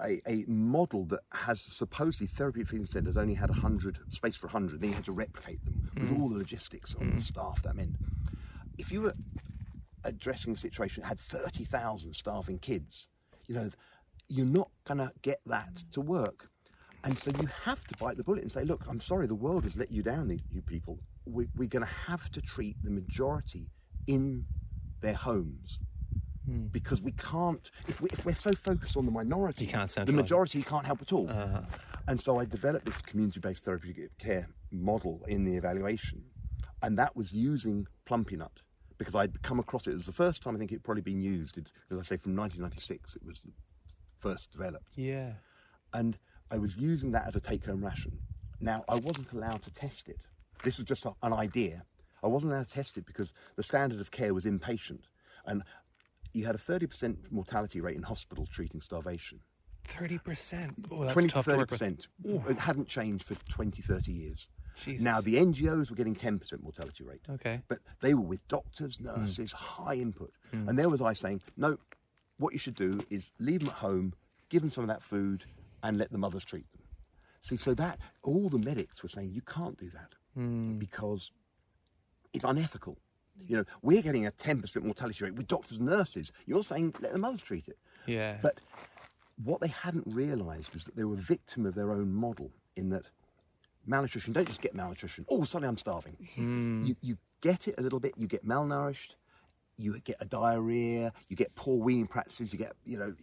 a, 0.00 0.20
a 0.26 0.44
model 0.46 1.04
that 1.06 1.20
has 1.32 1.60
supposedly 1.60 2.26
therapeutic 2.26 2.70
feeding 2.70 2.86
centres 2.86 3.16
only 3.16 3.34
had 3.34 3.50
100, 3.50 3.98
space 4.08 4.36
for 4.36 4.46
100, 4.46 4.80
then 4.80 4.90
you 4.90 4.96
had 4.96 5.04
to 5.04 5.12
replicate 5.12 5.64
them 5.64 5.90
with 5.94 6.10
mm. 6.10 6.20
all 6.20 6.28
the 6.28 6.38
logistics 6.38 6.94
on 6.94 7.10
the 7.10 7.16
mm. 7.16 7.20
staff 7.20 7.62
that 7.62 7.76
meant. 7.76 7.96
If 8.78 8.90
you 8.90 9.02
were 9.02 9.12
addressing 10.04 10.54
a 10.54 10.56
situation 10.56 11.02
that 11.02 11.08
had 11.08 11.20
30,000 11.20 12.14
starving 12.14 12.58
kids, 12.58 13.08
you 13.46 13.54
know, 13.54 13.70
you're 14.28 14.46
not 14.46 14.70
going 14.84 14.98
to 14.98 15.12
get 15.22 15.40
that 15.46 15.84
to 15.92 16.00
work. 16.00 16.48
And 17.04 17.18
so 17.18 17.30
you 17.40 17.48
have 17.64 17.84
to 17.88 17.96
bite 17.96 18.16
the 18.16 18.22
bullet 18.24 18.42
and 18.42 18.52
say, 18.52 18.64
look, 18.64 18.84
I'm 18.88 19.00
sorry, 19.00 19.26
the 19.26 19.34
world 19.34 19.64
has 19.64 19.76
let 19.76 19.90
you 19.90 20.02
down, 20.02 20.38
you 20.50 20.62
people. 20.62 20.98
We, 21.26 21.48
we're 21.56 21.68
going 21.68 21.84
to 21.84 21.92
have 22.06 22.30
to 22.32 22.40
treat 22.40 22.76
the 22.82 22.90
majority 22.90 23.66
in 24.06 24.44
their 25.00 25.14
homes. 25.14 25.78
Because 26.72 27.00
we 27.00 27.12
can't, 27.12 27.70
if, 27.86 28.00
we, 28.00 28.08
if 28.10 28.24
we're 28.26 28.34
so 28.34 28.52
focused 28.52 28.96
on 28.96 29.04
the 29.04 29.12
minority, 29.12 29.66
the 30.06 30.12
majority 30.22 30.62
can't 30.62 30.84
help 30.84 31.00
at 31.00 31.12
all. 31.12 31.28
And 32.08 32.20
so 32.20 32.40
I 32.40 32.44
developed 32.44 32.84
this 32.84 33.00
community 33.00 33.38
based 33.38 33.64
therapeutic 33.64 34.16
care 34.18 34.48
model 34.72 35.22
in 35.28 35.44
the 35.44 35.54
evaluation. 35.56 36.22
And 36.82 36.98
that 36.98 37.14
was 37.16 37.32
using 37.32 37.86
Plumpy 38.06 38.36
Nut 38.36 38.50
because 38.98 39.14
I'd 39.14 39.40
come 39.42 39.60
across 39.60 39.86
it. 39.86 39.92
It 39.92 39.96
was 39.98 40.06
the 40.06 40.12
first 40.12 40.42
time 40.42 40.56
I 40.56 40.58
think 40.58 40.72
it 40.72 40.82
probably 40.82 41.02
been 41.02 41.22
used. 41.22 41.58
It, 41.58 41.68
as 41.92 42.00
I 42.00 42.02
say, 42.02 42.16
from 42.16 42.34
1996, 42.34 43.14
it 43.14 43.24
was 43.24 43.46
first 44.18 44.50
developed 44.50 44.90
Yeah. 44.96 45.34
and 45.94 46.18
I 46.52 46.58
was 46.58 46.76
using 46.76 47.10
that 47.12 47.26
as 47.26 47.34
a 47.34 47.40
take-home 47.40 47.82
ration. 47.82 48.12
Now 48.60 48.84
I 48.88 48.96
wasn't 48.96 49.32
allowed 49.32 49.62
to 49.62 49.70
test 49.70 50.08
it. 50.08 50.20
This 50.62 50.76
was 50.76 50.86
just 50.86 51.06
a, 51.06 51.12
an 51.22 51.32
idea. 51.32 51.82
I 52.22 52.26
wasn't 52.28 52.52
allowed 52.52 52.68
to 52.68 52.74
test 52.74 52.98
it 52.98 53.06
because 53.06 53.32
the 53.56 53.62
standard 53.62 54.00
of 54.00 54.10
care 54.10 54.34
was 54.34 54.44
inpatient, 54.44 55.00
and 55.46 55.62
you 56.32 56.44
had 56.46 56.54
a 56.54 56.58
30% 56.58 57.16
mortality 57.30 57.80
rate 57.80 57.96
in 57.96 58.02
hospitals 58.02 58.48
treating 58.48 58.80
starvation. 58.80 59.40
Thirty 59.84 60.18
percent. 60.18 60.74
Oh, 60.92 61.08
20 61.08 61.28
to 61.28 61.34
tough 61.34 61.44
to 61.46 61.56
work 61.56 61.70
with. 61.70 61.80
30%. 61.80 62.06
It 62.48 62.58
hadn't 62.58 62.86
changed 62.86 63.24
for 63.24 63.34
20, 63.48 63.82
30 63.82 64.12
years. 64.12 64.48
Jesus. 64.76 65.02
Now 65.02 65.20
the 65.20 65.34
NGOs 65.34 65.90
were 65.90 65.96
getting 65.96 66.14
10% 66.14 66.62
mortality 66.62 67.02
rate. 67.02 67.20
Okay. 67.28 67.60
But 67.66 67.80
they 68.00 68.14
were 68.14 68.22
with 68.22 68.46
doctors, 68.46 68.96
hmm. 68.96 69.06
nurses, 69.06 69.52
high 69.52 69.96
input. 69.96 70.32
Hmm. 70.52 70.68
And 70.68 70.78
there 70.78 70.88
was 70.88 71.00
I 71.00 71.14
saying, 71.14 71.42
no, 71.56 71.78
what 72.38 72.52
you 72.52 72.58
should 72.58 72.76
do 72.76 73.00
is 73.10 73.32
leave 73.40 73.60
them 73.60 73.70
at 73.70 73.74
home, 73.74 74.14
give 74.50 74.62
them 74.62 74.70
some 74.70 74.84
of 74.84 74.88
that 74.88 75.02
food, 75.02 75.44
and 75.82 75.98
let 75.98 76.10
the 76.12 76.18
mothers 76.18 76.44
treat 76.44 76.70
them. 76.72 76.82
See, 77.40 77.56
so 77.56 77.74
that 77.74 77.98
all 78.22 78.48
the 78.48 78.58
medics 78.58 79.02
were 79.02 79.08
saying 79.08 79.32
you 79.32 79.42
can't 79.42 79.76
do 79.76 79.88
that 79.88 80.14
hmm. 80.34 80.78
because 80.78 81.32
it's 82.32 82.44
unethical. 82.44 82.98
You 83.46 83.58
know, 83.58 83.64
we're 83.82 84.02
getting 84.02 84.26
a 84.26 84.30
10% 84.30 84.82
mortality 84.84 85.24
rate 85.24 85.34
with 85.34 85.48
doctors 85.48 85.78
and 85.78 85.88
nurses. 85.88 86.32
You're 86.46 86.62
saying 86.62 86.94
let 87.00 87.12
the 87.12 87.18
mothers 87.18 87.42
treat 87.42 87.66
it. 87.66 87.78
Yeah. 88.06 88.36
But 88.42 88.60
what 89.42 89.60
they 89.60 89.68
hadn't 89.68 90.06
realised 90.06 90.72
was 90.72 90.84
that 90.84 90.94
they 90.94 91.04
were 91.04 91.14
a 91.14 91.18
victim 91.18 91.66
of 91.66 91.74
their 91.74 91.90
own 91.90 92.12
model 92.12 92.52
in 92.76 92.90
that 92.90 93.06
malnutrition, 93.86 94.32
don't 94.32 94.46
just 94.46 94.62
get 94.62 94.74
malnutrition, 94.74 95.24
oh, 95.28 95.44
suddenly 95.44 95.68
I'm 95.68 95.78
starving. 95.78 96.16
Hmm. 96.34 96.82
You, 96.86 96.96
you 97.00 97.18
get 97.40 97.68
it 97.68 97.74
a 97.78 97.82
little 97.82 98.00
bit, 98.00 98.14
you 98.16 98.26
get 98.26 98.46
malnourished, 98.46 99.16
you 99.76 99.98
get 100.00 100.16
a 100.20 100.24
diarrhea, 100.24 101.12
you 101.28 101.36
get 101.36 101.54
poor 101.54 101.78
weaning 101.78 102.06
practices, 102.06 102.52
you 102.52 102.58
get, 102.58 102.72
you 102.84 102.98
know, 102.98 103.14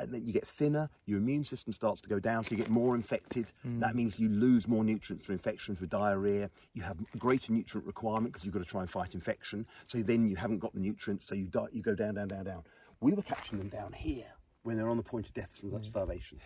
and 0.00 0.12
then 0.14 0.26
you 0.26 0.32
get 0.32 0.48
thinner, 0.48 0.88
your 1.06 1.18
immune 1.18 1.44
system 1.44 1.72
starts 1.72 2.00
to 2.00 2.08
go 2.08 2.18
down, 2.18 2.42
so 2.42 2.52
you 2.52 2.56
get 2.56 2.70
more 2.70 2.94
infected. 2.94 3.46
Hmm. 3.62 3.80
That 3.80 3.94
means 3.94 4.18
you 4.18 4.28
lose 4.28 4.66
more 4.66 4.82
nutrients 4.82 5.24
through 5.24 5.34
infection, 5.34 5.76
through 5.76 5.88
diarrhea. 5.88 6.50
You 6.72 6.82
have 6.82 6.96
greater 7.18 7.52
nutrient 7.52 7.86
requirement 7.86 8.32
because 8.32 8.44
you've 8.44 8.54
got 8.54 8.60
to 8.60 8.68
try 8.68 8.80
and 8.80 8.90
fight 8.90 9.14
infection. 9.14 9.66
So 9.86 9.98
then 9.98 10.28
you 10.28 10.36
haven't 10.36 10.58
got 10.58 10.72
the 10.74 10.80
nutrients, 10.80 11.26
so 11.26 11.34
you, 11.34 11.46
die, 11.46 11.66
you 11.72 11.82
go 11.82 11.94
down, 11.94 12.14
down, 12.14 12.28
down, 12.28 12.44
down. 12.44 12.62
We 13.00 13.12
were 13.12 13.22
catching 13.22 13.58
them 13.58 13.68
down 13.68 13.92
here 13.92 14.32
when 14.62 14.76
they're 14.76 14.88
on 14.88 14.96
the 14.96 15.02
point 15.02 15.26
of 15.26 15.34
death 15.34 15.56
from 15.58 15.70
hmm. 15.70 15.82
starvation. 15.82 16.38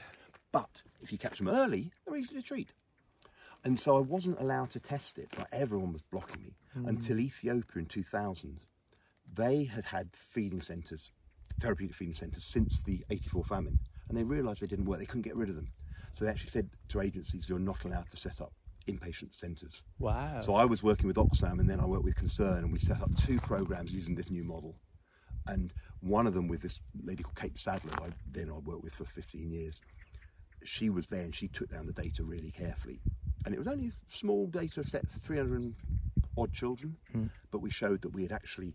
But 0.52 0.70
if 1.00 1.12
you 1.12 1.18
catch 1.18 1.38
them 1.38 1.48
early, 1.48 1.92
they're 2.04 2.16
easy 2.16 2.34
to 2.34 2.42
treat. 2.42 2.70
And 3.64 3.80
so 3.80 3.96
I 3.96 4.00
wasn't 4.00 4.40
allowed 4.40 4.70
to 4.70 4.80
test 4.80 5.18
it. 5.18 5.28
Like 5.38 5.48
everyone 5.52 5.92
was 5.92 6.02
blocking 6.02 6.42
me 6.42 6.56
hmm. 6.74 6.86
until 6.86 7.18
Ethiopia 7.18 7.82
in 7.82 7.86
2000. 7.86 8.60
They 9.32 9.64
had 9.64 9.86
had 9.86 10.10
feeding 10.12 10.60
centres, 10.60 11.10
therapeutic 11.60 11.96
feeding 11.96 12.14
centres, 12.14 12.44
since 12.44 12.82
the 12.82 13.04
84 13.10 13.44
famine. 13.44 13.78
And 14.08 14.18
they 14.18 14.24
realised 14.24 14.60
they 14.60 14.66
didn't 14.66 14.84
work. 14.84 14.98
They 14.98 15.06
couldn't 15.06 15.22
get 15.22 15.36
rid 15.36 15.48
of 15.48 15.56
them. 15.56 15.68
So 16.12 16.24
they 16.24 16.30
actually 16.30 16.50
said 16.50 16.68
to 16.90 17.00
agencies, 17.00 17.48
you're 17.48 17.58
not 17.58 17.84
allowed 17.84 18.08
to 18.10 18.16
set 18.16 18.40
up 18.40 18.52
inpatient 18.86 19.34
centres. 19.34 19.82
Wow. 19.98 20.40
So 20.40 20.54
I 20.54 20.64
was 20.64 20.82
working 20.82 21.06
with 21.06 21.16
Oxfam 21.16 21.58
and 21.58 21.68
then 21.68 21.80
I 21.80 21.86
worked 21.86 22.04
with 22.04 22.16
Concern 22.16 22.58
and 22.58 22.72
we 22.72 22.78
set 22.78 23.00
up 23.00 23.10
two 23.16 23.38
programs 23.38 23.92
using 23.92 24.14
this 24.14 24.30
new 24.30 24.44
model. 24.44 24.76
And 25.46 25.72
one 26.00 26.26
of 26.26 26.34
them 26.34 26.48
with 26.48 26.62
this 26.62 26.80
lady 27.02 27.22
called 27.22 27.36
Kate 27.36 27.58
Sadler, 27.58 27.92
I 28.00 28.10
then 28.30 28.50
I 28.50 28.58
worked 28.58 28.84
with 28.84 28.94
for 28.94 29.04
15 29.04 29.50
years. 29.50 29.80
She 30.64 30.88
was 30.88 31.06
there 31.06 31.22
and 31.22 31.34
she 31.34 31.48
took 31.48 31.70
down 31.70 31.86
the 31.86 31.92
data 31.92 32.22
really 32.22 32.50
carefully. 32.50 33.00
And 33.44 33.54
it 33.54 33.58
was 33.58 33.68
only 33.68 33.88
a 33.88 33.92
small 34.08 34.46
data 34.46 34.86
set, 34.86 35.04
300 35.22 35.74
odd 36.38 36.52
children, 36.52 36.96
hmm. 37.12 37.26
but 37.50 37.60
we 37.60 37.70
showed 37.70 38.00
that 38.02 38.14
we 38.14 38.22
had 38.22 38.32
actually 38.32 38.74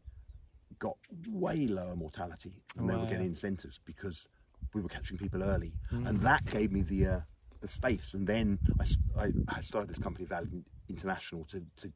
got 0.80 0.98
way 1.30 1.68
lower 1.68 1.96
mortality 1.96 2.52
than 2.76 2.88
they 2.88 2.96
were 2.96 3.06
getting 3.06 3.28
in 3.28 3.36
centres 3.36 3.80
because 3.86 4.28
we 4.74 4.82
were 4.82 4.90
catching 4.90 5.18
people 5.18 5.44
early. 5.44 5.74
And 5.92 6.18
that 6.22 6.46
gave 6.46 6.72
me 6.72 6.82
the, 6.82 7.06
uh, 7.06 7.20
the 7.62 7.68
space. 7.68 8.14
And 8.14 8.26
then 8.26 8.58
I 9.18 9.62
started 9.62 9.90
this 9.90 10.00
company, 10.00 10.26
Valid 10.26 10.64
International, 10.90 11.46
to, 11.52 11.62
to 11.78 11.92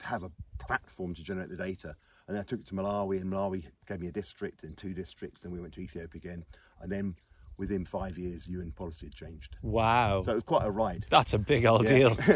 have 0.00 0.22
a 0.24 0.30
platform 0.58 1.14
to 1.14 1.22
generate 1.22 1.48
the 1.48 1.56
data. 1.56 1.94
And 2.28 2.36
then 2.36 2.40
I 2.42 2.44
took 2.44 2.60
it 2.60 2.66
to 2.68 2.74
Malawi, 2.74 3.20
and 3.20 3.30
Malawi 3.32 3.64
gave 3.88 4.00
me 4.00 4.08
a 4.08 4.12
district, 4.12 4.62
and 4.62 4.76
two 4.76 4.94
districts. 4.94 5.40
Then 5.40 5.50
we 5.52 5.60
went 5.60 5.74
to 5.74 5.80
Ethiopia 5.80 6.18
again, 6.18 6.44
and 6.80 6.90
then 6.90 7.14
within 7.58 7.84
five 7.84 8.16
years, 8.16 8.46
UN 8.46 8.72
policy 8.72 9.06
had 9.06 9.14
changed. 9.14 9.56
wow. 9.62 10.22
So 10.24 10.32
it 10.32 10.36
was 10.36 10.44
quite 10.44 10.64
a 10.64 10.70
ride. 10.70 11.04
That's 11.10 11.34
a 11.34 11.38
big 11.38 11.66
old 11.66 11.88
Yeah. 11.88 11.96
deal. 11.96 12.18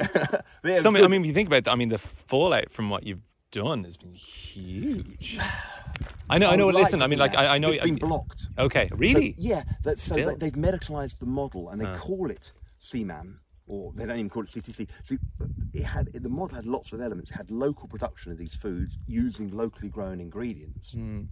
Yeah, 0.64 0.72
it 0.72 0.82
Some, 0.82 0.96
I 0.96 1.06
mean, 1.06 1.20
if 1.20 1.26
you 1.28 1.32
think 1.32 1.48
about, 1.48 1.68
I 1.68 1.76
mean, 1.76 1.88
the 1.90 1.98
fallout 1.98 2.70
from 2.72 2.90
what 2.90 3.06
you've 3.06 3.22
done 3.50 3.84
has 3.84 3.96
been 3.96 4.12
huge. 4.14 5.38
I 6.30 6.38
know. 6.38 6.50
I 6.50 6.56
know. 6.56 6.66
would 6.66 6.74
like 6.74 6.84
Listen, 6.84 7.02
I 7.02 7.06
mean, 7.06 7.18
like. 7.18 7.34
I, 7.36 7.54
I 7.54 7.58
know. 7.58 7.70
it's 7.70 7.82
been 7.84 7.96
blocked. 7.96 8.46
Okay, 8.58 8.88
So, 8.90 8.96
really? 8.96 9.34
yeah, 9.38 9.62
that, 9.84 9.98
so 9.98 10.14
Still. 10.14 10.30
they, 10.30 10.50
they've 10.50 10.52
medicalised 10.54 11.18
the 11.18 11.26
model, 11.26 11.70
and 11.70 11.80
they 11.80 11.86
call 11.98 12.30
it 12.30 12.50
CMAM, 12.84 13.36
or 13.66 13.92
they 13.94 14.04
don't 14.06 14.18
even 14.18 14.28
call 14.30 14.42
it 14.42 14.48
CTC. 14.48 14.88
See, 15.04 15.18
it 15.72 15.82
had 15.84 16.12
the 16.12 16.28
model 16.28 16.56
had 16.56 16.66
lots 16.66 16.92
of 16.92 17.00
elements. 17.00 17.30
It 17.30 17.34
had 17.34 17.50
local 17.50 17.88
production 17.88 18.32
of 18.32 18.38
these 18.38 18.54
foods 18.54 18.98
using 19.06 19.50
locally 19.56 19.88
grown 19.88 20.20
ingredients, 20.20 20.90
Hmm. 20.92 21.22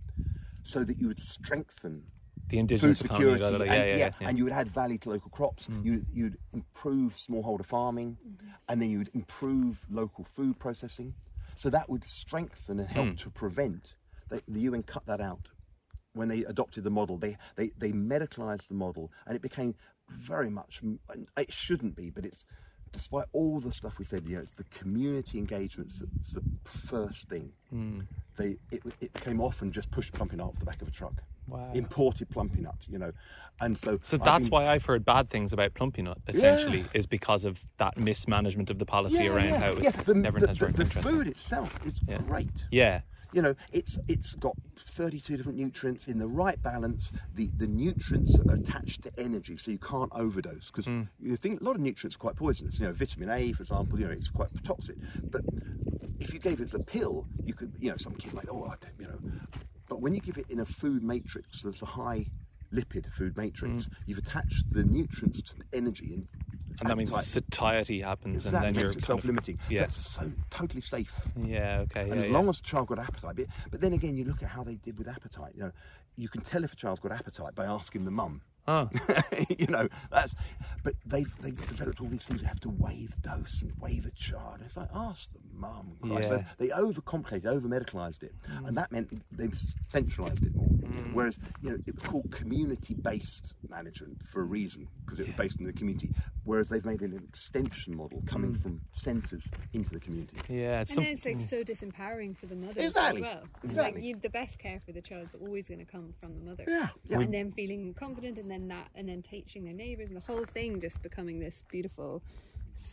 so 0.63 0.85
that 0.85 0.99
you 1.01 1.09
would 1.09 1.21
strengthen 1.21 2.03
the 2.49 2.57
food 2.57 2.61
indigenous 2.61 3.01
economy. 3.01 3.25
security, 3.25 3.41
blah, 3.41 3.49
blah, 3.51 3.59
blah. 3.59 3.67
and, 3.67 3.75
Yeah, 3.75 3.85
yeah, 3.91 3.97
yeah. 3.97 4.11
yeah. 4.21 4.29
and 4.29 4.39
you 4.39 4.45
would 4.45 4.53
add 4.53 4.69
value 4.69 4.99
to 4.99 5.11
local 5.11 5.31
crops. 5.31 5.69
You, 5.83 6.05
you'd 6.13 6.37
improve 6.53 7.17
smallholder 7.17 7.65
farming, 7.67 8.17
and 8.69 8.81
then 8.81 8.91
you 8.91 8.99
would 8.99 9.11
improve 9.15 9.85
local 9.91 10.25
food 10.25 10.59
processing. 10.61 11.13
So 11.57 11.71
that 11.71 11.89
would 11.89 12.05
strengthen 12.05 12.81
and 12.81 12.89
help 12.89 13.09
hmm. 13.09 13.15
to 13.15 13.31
prevent. 13.31 13.95
They, 14.29 14.41
the 14.49 14.61
UN 14.61 14.83
cut 14.83 15.07
that 15.07 15.21
out 15.21 15.49
when 16.15 16.29
they 16.29 16.45
adopted 16.45 16.85
the 16.85 16.91
model. 16.91 17.19
They 17.19 17.37
they 17.57 17.71
they 17.77 17.93
medicalised 17.93 18.69
the 18.69 18.75
model, 18.75 19.13
and 19.27 19.37
it 19.37 19.43
became 19.43 19.75
very 20.09 20.51
much. 20.51 20.81
It 21.37 21.53
shouldn't 21.53 21.97
be, 21.97 22.11
but 22.11 22.25
it's. 22.25 22.45
Despite 22.93 23.25
all 23.33 23.59
the 23.59 23.73
stuff 23.73 23.99
we 23.99 24.05
said, 24.05 24.25
you 24.25 24.37
know, 24.37 24.43
it's 24.43 24.53
the 24.53 24.63
community 24.65 25.39
engagements 25.39 25.99
that's 25.99 26.31
the 26.35 26.45
first 26.87 27.29
thing. 27.29 27.51
Hmm. 27.71 28.03
They 28.37 28.57
it, 28.71 28.83
it 29.01 29.13
became 29.13 29.41
often 29.41 29.73
just 29.73 29.91
push 29.91 30.13
plumping 30.13 30.41
off 30.41 30.57
the 30.61 30.65
back 30.65 30.81
of 30.81 30.87
a 30.87 30.93
truck 30.93 31.21
Wow. 31.47 31.71
imported 31.75 32.31
plumpy 32.31 32.63
nut, 32.63 32.75
you 32.89 32.99
know, 32.99 33.13
and 33.61 33.77
so. 33.79 33.99
So 34.03 34.17
I've 34.17 34.25
that's 34.25 34.49
been- 34.49 34.51
why 34.51 34.67
I've 34.67 34.85
heard 34.85 35.05
bad 35.05 35.31
things 35.31 35.53
about 35.53 35.75
Plumpy 35.75 36.03
Nut, 36.03 36.19
essentially, 36.27 36.85
is 36.95 37.07
because 37.07 37.45
of 37.45 37.61
that 37.79 37.97
mismanagement 37.99 38.71
of 38.71 38.79
the 38.79 38.87
policy 38.87 39.25
Yeah, 39.25 39.33
around 39.33 39.49
yeah, 39.49 39.59
how 39.61 39.69
it 39.71 39.77
was 39.77 39.85
yeah. 39.85 39.91
The, 39.91 40.15
never 40.15 40.41
the, 40.41 40.47
the, 40.49 40.73
the 40.73 40.85
food 40.87 41.27
itself 41.27 41.79
is 41.87 42.01
Yeah. 42.09 42.19
great. 42.19 42.65
Yeah. 42.71 43.01
You 43.33 43.43
know, 43.43 43.55
it's 43.73 43.99
it's 44.07 44.37
got 44.37 44.57
32 44.77 45.37
different 45.37 45.59
nutrients 45.59 46.07
in 46.07 46.19
the 46.19 46.29
right 46.29 46.61
balance. 46.63 47.11
The 47.35 47.51
the 47.57 47.67
nutrients 47.67 48.39
are 48.39 48.55
attached 48.55 49.03
to 49.03 49.11
energy, 49.19 49.57
so 49.57 49.71
you 49.73 49.79
can't 49.79 50.11
overdose. 50.15 50.71
Because 50.71 50.87
Hmm. 50.87 51.03
you 51.19 51.37
think 51.37 51.61
a 51.61 51.65
lot 51.65 51.75
of 51.75 51.81
nutrients 51.83 52.15
are 52.15 52.21
quite 52.21 52.37
poisonous. 52.37 52.79
You 52.79 52.87
know, 52.87 52.93
vitamin 52.93 53.31
A, 53.31 53.53
for 53.53 53.63
example, 53.63 53.99
you 53.99 54.07
know, 54.07 54.13
it's 54.13 54.31
quite 54.31 54.51
toxic. 54.63 54.97
But 55.31 55.43
if 56.21 56.33
you 56.33 56.39
gave 56.39 56.61
it 56.61 56.73
a 56.75 56.79
pill, 56.79 57.27
you 57.45 57.55
could, 57.55 57.73
you 57.81 57.91
know, 57.91 57.97
some 57.97 58.15
kid 58.15 58.35
like, 58.35 58.47
oh, 58.51 58.65
I 58.67 58.77
you 59.01 59.09
know. 59.09 59.19
But 59.89 60.01
when 60.01 60.15
you 60.15 60.21
give 60.21 60.39
it 60.39 60.47
in 60.49 60.61
a 60.61 60.65
food 60.65 61.03
matrix, 61.03 61.63
that's 61.63 61.83
a 61.83 61.87
high 61.87 62.27
lipid 62.73 63.11
food 63.13 63.37
matrix, 63.37 63.85
mm. 63.85 63.89
you've 64.07 64.19
attached 64.19 64.65
the 64.73 64.85
nutrients 64.85 65.43
to 65.43 65.57
the 65.57 65.65
energy 65.73 66.15
and. 66.15 66.29
And 66.81 66.91
that 66.91 66.97
means 66.97 67.15
satiety 67.25 68.01
happens, 68.01 68.47
Exactly, 68.47 68.67
and 68.67 68.75
then 68.77 68.83
you're 68.83 68.91
it 68.91 68.95
kind 68.95 68.97
of- 68.97 69.07
self-limiting. 69.07 69.59
Yeah. 69.69 69.87
So 69.87 70.25
so 70.25 70.33
totally 70.51 70.81
safe. 70.81 71.15
Yeah. 71.37 71.83
Okay. 71.83 72.01
And 72.01 72.09
yeah, 72.09 72.17
as 72.17 72.27
yeah. 72.27 72.33
long 72.33 72.49
as 72.49 72.61
the 72.61 72.67
child 72.67 72.89
got 72.89 72.99
appetite, 72.99 73.37
but, 73.37 73.47
but 73.71 73.81
then 73.81 73.93
again, 73.93 74.17
you 74.17 74.25
look 74.25 74.43
at 74.43 74.49
how 74.49 74.65
they 74.65 74.75
did 74.75 74.99
with 74.99 75.07
appetite. 75.07 75.53
You 75.55 75.63
know, 75.63 75.73
you 76.17 76.29
can 76.29 76.41
tell 76.41 76.65
if 76.65 76.73
a 76.73 76.77
child's 76.77 76.99
got 76.99 77.13
appetite 77.13 77.55
by 77.55 77.67
asking 77.67 78.05
the 78.05 78.11
mum. 78.11 78.41
Huh. 78.67 78.87
you 79.59 79.67
know, 79.67 79.89
that's. 80.11 80.35
But 80.83 80.95
they've 81.07 81.33
they've 81.41 81.57
developed 81.69 82.01
all 82.01 82.09
these 82.09 82.23
things. 82.23 82.43
You 82.43 82.49
have 82.49 82.61
to 82.61 82.69
weigh 82.71 83.07
the 83.07 83.29
dose 83.29 83.63
and 83.63 83.73
weigh 83.81 84.01
the 84.01 84.11
child. 84.11 84.59
It's 84.65 84.77
like 84.77 84.91
ask 84.95 85.33
the 85.33 85.39
mum. 85.55 85.93
Christ. 86.03 86.29
So 86.29 86.37
Yeah. 86.37 86.45
they 86.59 86.69
overcomplicated, 86.69 87.47
over 87.47 87.69
medicalised 87.69 88.23
it, 88.23 88.35
mm. 88.51 88.69
and 88.69 88.77
that 88.77 88.93
meant 88.93 89.23
they 89.33 89.49
centralised 89.89 90.45
it 90.45 90.55
more. 90.55 90.67
Mm. 90.67 91.15
Whereas 91.15 91.39
you 91.63 91.71
know 91.71 91.79
it 91.87 91.95
was 91.95 92.05
called 92.05 92.31
community-based 92.31 93.55
management 93.69 94.23
for 94.23 94.43
a 94.43 94.45
reason 94.45 94.87
because 95.05 95.21
it 95.21 95.27
was 95.27 95.37
based 95.37 95.61
in 95.61 95.67
the 95.67 95.73
community. 95.73 96.11
Whereas 96.45 96.69
they've 96.69 96.85
made 96.85 97.01
it 97.01 97.13
an 97.13 97.25
extension 97.27 97.97
model 97.97 98.23
coming 98.27 98.53
mm. 98.53 98.63
from 98.63 98.79
centres 98.95 99.43
into 99.73 99.91
the 99.91 100.01
community. 100.01 100.37
Yeah. 100.49 100.83
It's 100.83 100.91
And 100.91 100.97
some, 100.97 101.05
then 101.05 101.13
it's 101.15 101.25
like 101.25 101.49
so 101.49 101.65
disempowering 101.65 102.37
for 102.37 102.47
the 102.47 102.57
mothers 102.57 102.85
Exactly, 102.85 103.23
as 103.23 103.27
well. 103.27 103.43
It's 103.57 103.65
exactly. 103.65 104.01
Like 104.01 104.05
you, 104.05 104.17
the 104.21 104.29
best 104.29 104.59
care 104.59 104.81
for 104.85 104.93
the 104.93 105.01
child 105.01 105.29
is 105.29 105.35
always 105.41 105.69
going 105.69 105.81
to 105.81 105.87
come 105.87 106.13
from 106.21 106.35
the 106.35 106.43
mother. 106.43 106.65
Yeah, 106.69 106.89
yeah. 107.07 107.21
And 107.21 107.33
then 107.33 107.53
feeling 107.53 107.95
confident, 107.95 108.39
and 108.39 108.51
then 108.55 108.69
that, 108.69 108.89
and 108.95 109.09
then 109.09 109.23
teaching 109.23 109.65
their 109.65 109.75
neighbours, 109.75 110.09
and 110.09 110.17
the 110.17 110.33
whole 110.33 110.45
thing 110.45 110.81
just 110.81 111.03
becoming 111.03 111.41
this 111.41 111.65
beautiful 111.69 112.23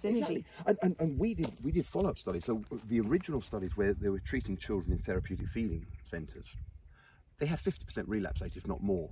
synergy. 0.04 0.17
Exactly. 0.17 0.45
And, 0.65 0.78
and, 0.82 0.95
and 1.00 1.19
we 1.19 1.34
did 1.34 1.52
we 1.63 1.71
did 1.71 1.86
follow 1.86 2.10
up 2.10 2.17
studies. 2.17 2.45
So 2.45 2.63
the 2.88 3.00
original 3.02 3.41
studies 3.41 3.78
where 3.78 3.93
they 3.93 4.10
were 4.10 4.19
treating 4.19 4.58
children 4.58 4.91
in 4.91 5.00
therapeutic 5.00 5.47
feeding 5.47 5.86
centres, 6.04 6.56
they 7.39 7.45
had 7.45 7.60
50% 7.60 8.04
relapse 8.08 8.41
rate, 8.41 8.54
if 8.56 8.67
not 8.67 8.82
more. 8.82 9.10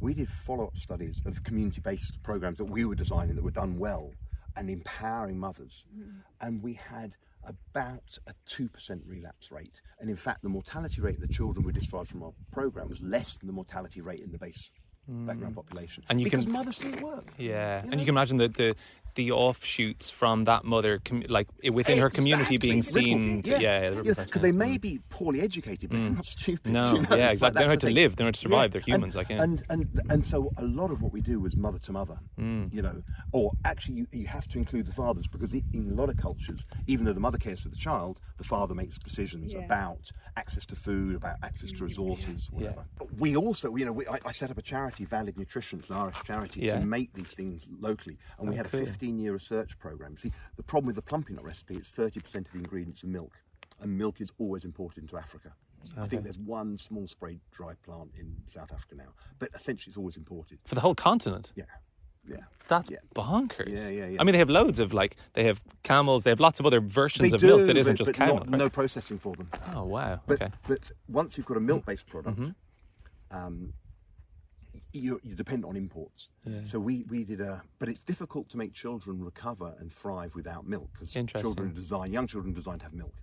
We 0.00 0.14
did 0.14 0.28
follow 0.28 0.66
up 0.66 0.76
studies 0.76 1.20
of 1.24 1.42
community 1.44 1.80
based 1.80 2.22
programs 2.22 2.58
that 2.58 2.64
we 2.64 2.84
were 2.84 2.96
designing 2.96 3.36
that 3.36 3.44
were 3.44 3.50
done 3.50 3.78
well 3.78 4.10
and 4.56 4.68
empowering 4.68 5.38
mothers. 5.38 5.86
Mm-hmm. 5.96 6.18
And 6.40 6.62
we 6.62 6.74
had 6.74 7.14
about 7.46 8.18
a 8.26 8.32
2% 8.50 9.08
relapse 9.08 9.50
rate. 9.50 9.80
And 10.00 10.08
in 10.08 10.16
fact, 10.16 10.42
the 10.42 10.48
mortality 10.48 11.00
rate 11.00 11.16
of 11.16 11.20
the 11.20 11.32
children 11.32 11.64
we 11.64 11.72
discharged 11.72 12.10
from 12.10 12.22
our 12.22 12.32
program 12.52 12.88
was 12.88 13.02
less 13.02 13.36
than 13.36 13.46
the 13.46 13.52
mortality 13.52 14.00
rate 14.00 14.20
in 14.20 14.32
the 14.32 14.38
base 14.38 14.70
background 15.08 15.52
mm. 15.54 15.56
population. 15.56 16.04
And 16.08 16.20
you 16.20 16.24
because 16.24 16.44
can- 16.44 16.52
mothers 16.52 16.78
didn't 16.78 17.02
work. 17.02 17.32
yeah. 17.38 17.84
You 17.84 17.90
And 17.90 18.00
you 18.00 18.06
can 18.06 18.14
imagine 18.14 18.38
that 18.38 18.54
the 18.54 18.74
the 19.14 19.30
offshoots 19.32 20.10
from 20.10 20.44
that 20.44 20.64
mother, 20.64 21.00
com- 21.04 21.24
like 21.28 21.48
i- 21.64 21.70
within 21.70 21.98
her 21.98 22.10
community, 22.10 22.56
being 22.58 22.78
Exactly. 22.78 23.02
seen. 23.04 23.36
Ripple- 23.36 23.52
to- 23.56 23.62
yeah. 23.62 23.90
the 23.90 23.96
ripple 23.96 24.10
effect, 24.12 24.28
because 24.28 24.42
yeah. 24.42 24.50
they 24.50 24.56
may 24.56 24.78
be 24.78 25.00
poorly 25.08 25.40
educated, 25.40 25.90
but 25.90 25.98
they're 26.00 26.10
not 26.10 26.26
stupid. 26.26 26.70
Mm. 26.70 26.72
No, 26.72 26.92
you 26.94 27.02
know? 27.02 27.08
yeah, 27.16 27.26
It's 27.30 27.32
exactly. 27.34 27.38
They 27.38 27.44
know 27.44 27.52
that's 27.54 27.58
how 27.58 27.66
the 27.74 27.76
to 27.76 27.86
thing. 27.86 27.94
live, 27.94 28.16
they 28.16 28.24
know 28.24 28.28
how 28.28 28.32
to 28.32 28.40
survive, 28.40 28.70
they're 28.72 28.80
and- 28.80 28.88
humans, 28.88 29.16
like, 29.16 29.28
yeah. 29.28 29.42
and 29.42 29.62
and 29.70 30.00
and 30.10 30.24
so 30.24 30.52
a 30.56 30.64
lot 30.64 30.90
of 30.90 31.02
what 31.02 31.12
we 31.12 31.20
do 31.20 31.38
was 31.40 31.56
mother 31.56 31.78
to 31.80 31.92
mother. 31.92 32.18
Mm. 32.40 32.72
You 32.74 32.82
know, 32.82 33.02
or 33.32 33.52
actually 33.64 33.94
you, 33.96 34.06
you 34.12 34.26
have 34.26 34.48
to 34.48 34.58
include 34.58 34.86
the 34.86 34.92
fathers 34.92 35.26
because 35.26 35.52
in 35.52 35.90
a 35.92 35.94
lot 35.94 36.08
of 36.08 36.16
cultures, 36.16 36.64
even 36.86 37.04
though 37.04 37.12
the 37.12 37.20
mother 37.20 37.38
cares 37.38 37.60
for 37.60 37.68
the 37.68 37.76
child, 37.76 38.18
the 38.38 38.44
father 38.44 38.74
makes 38.74 38.98
decisions 38.98 39.52
Yeah. 39.52 39.60
about 39.60 40.00
access 40.36 40.66
to 40.66 40.74
food, 40.74 41.14
about 41.14 41.36
access 41.44 41.70
to 41.70 41.84
resources, 41.84 42.50
Yeah. 42.52 42.58
whatever. 42.58 42.84
But 42.98 43.14
we 43.18 43.36
also, 43.36 43.76
you 43.76 43.84
know, 43.84 43.92
we, 43.92 44.04
I, 44.08 44.18
I 44.24 44.32
set 44.32 44.50
up 44.50 44.58
a 44.58 44.62
charity, 44.62 45.04
Valid 45.04 45.38
Nutrition, 45.38 45.80
an 45.88 45.94
Irish 45.96 46.20
charity, 46.24 46.60
Yeah. 46.62 46.80
to 46.80 46.84
make 46.84 47.12
these 47.12 47.28
things 47.28 47.68
locally, 47.78 48.18
and 48.38 48.48
we 48.48 48.54
Oh, 48.54 48.56
had 48.58 48.70
cool. 48.72 48.80
a 48.82 48.86
15-year 49.04 49.32
research 49.32 49.78
program. 49.78 50.16
See, 50.16 50.32
the 50.56 50.62
problem 50.62 50.86
with 50.86 50.96
the 50.96 51.02
plumpy 51.02 51.34
nut 51.34 51.44
recipe 51.44 51.76
is 51.76 51.88
30% 51.96 52.16
of 52.46 52.52
the 52.52 52.58
ingredients 52.58 53.04
are 53.04 53.08
milk, 53.08 53.32
and 53.80 53.96
milk 53.96 54.20
is 54.20 54.32
always 54.38 54.64
imported 54.64 55.02
into 55.02 55.16
Africa. 55.16 55.52
I 55.98 56.06
think 56.06 56.22
there's 56.22 56.38
one 56.38 56.78
small 56.78 57.06
spray 57.06 57.38
dry 57.52 57.74
plant 57.84 58.10
in 58.18 58.34
South 58.46 58.72
Africa 58.72 58.94
now, 58.94 59.10
but 59.38 59.50
essentially 59.54 59.90
it's 59.90 59.98
always 59.98 60.16
imported. 60.16 60.58
For 60.64 60.74
the 60.74 60.80
whole 60.80 60.94
continent. 60.94 61.52
Yeah, 61.56 61.64
yeah. 62.26 62.36
That's 62.68 62.90
Yeah. 62.90 62.96
bonkers. 63.14 63.76
Yeah, 63.76 63.88
yeah, 63.90 64.06
yeah. 64.12 64.16
I 64.18 64.24
mean, 64.24 64.32
they 64.32 64.38
have 64.38 64.48
loads 64.48 64.78
of 64.78 64.94
like 64.94 65.16
they 65.34 65.44
have 65.44 65.60
camels. 65.82 66.24
They 66.24 66.30
have 66.30 66.40
lots 66.40 66.58
of 66.58 66.64
other 66.64 66.80
versions 66.80 67.28
They 67.30 67.34
of 67.34 67.40
do, 67.42 67.48
milk 67.48 67.66
that 67.66 67.76
isn't 67.76 67.92
but- 67.92 67.98
just 67.98 68.08
but 68.12 68.16
cow 68.16 68.26
milk. 68.26 68.46
right? 68.46 68.58
No 68.58 68.70
processing 68.70 69.18
for 69.18 69.34
them. 69.34 69.50
Oh 69.74 69.84
wow. 69.84 70.22
But 70.26 70.40
okay. 70.40 70.50
but 70.66 70.90
once 71.06 71.36
you've 71.36 71.44
got 71.46 71.58
a 71.58 71.60
milk-based 71.60 72.06
product, 72.06 72.38
Mm-hmm. 72.40 73.36
um, 73.36 73.74
you 74.94 75.20
you 75.22 75.34
depend 75.34 75.64
on 75.64 75.76
imports. 75.76 76.28
So 76.66 76.78
we, 76.78 77.04
we 77.08 77.24
did 77.24 77.40
a, 77.40 77.62
but 77.78 77.88
it's 77.88 78.02
difficult 78.04 78.48
to 78.50 78.56
make 78.56 78.72
children 78.72 79.22
recover 79.24 79.74
and 79.80 79.92
thrive 79.92 80.34
without 80.34 80.66
milk 80.66 80.88
because 80.92 81.14
children 81.40 81.68
are 81.70 81.74
designed, 81.74 82.12
young 82.12 82.26
children 82.26 82.54
designed 82.54 82.80
to 82.80 82.84
have 82.86 82.94
milk. 82.94 83.14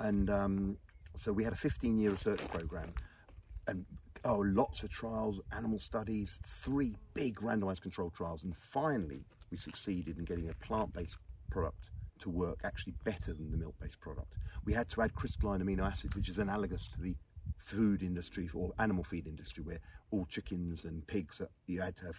And 0.00 0.30
um, 0.30 0.76
so 1.16 1.32
we 1.32 1.44
had 1.44 1.52
a 1.52 1.56
15 1.56 1.98
year 1.98 2.10
research 2.10 2.46
program 2.48 2.92
and 3.66 3.84
oh, 4.24 4.38
lots 4.38 4.82
of 4.82 4.90
trials, 4.90 5.40
animal 5.52 5.78
studies, 5.78 6.40
three 6.46 6.94
big 7.14 7.36
randomized 7.40 7.82
controlled 7.82 8.14
trials, 8.14 8.42
and 8.44 8.56
finally 8.56 9.24
we 9.50 9.56
succeeded 9.56 10.18
in 10.18 10.24
getting 10.24 10.48
a 10.48 10.54
plant-based 10.54 11.16
product 11.50 11.90
to 12.20 12.30
work 12.30 12.58
actually 12.64 12.94
better 13.04 13.32
than 13.32 13.50
the 13.50 13.56
milk-based 13.56 14.00
product. 14.00 14.32
We 14.64 14.72
had 14.72 14.88
to 14.90 15.02
add 15.02 15.14
crystalline 15.14 15.62
amino 15.62 15.86
acids, 15.88 16.16
which 16.16 16.28
is 16.28 16.38
analogous 16.38 16.88
to 16.88 17.00
the 17.00 17.14
food 17.58 18.02
industry 18.02 18.48
or 18.54 18.72
animal 18.78 19.04
feed 19.04 19.26
industry, 19.26 19.62
where 19.64 19.78
all 20.10 20.26
chickens 20.26 20.84
and 20.84 21.06
pigs 21.06 21.40
are, 21.40 21.48
you 21.66 21.80
had 21.80 21.96
to 21.98 22.06
have 22.06 22.16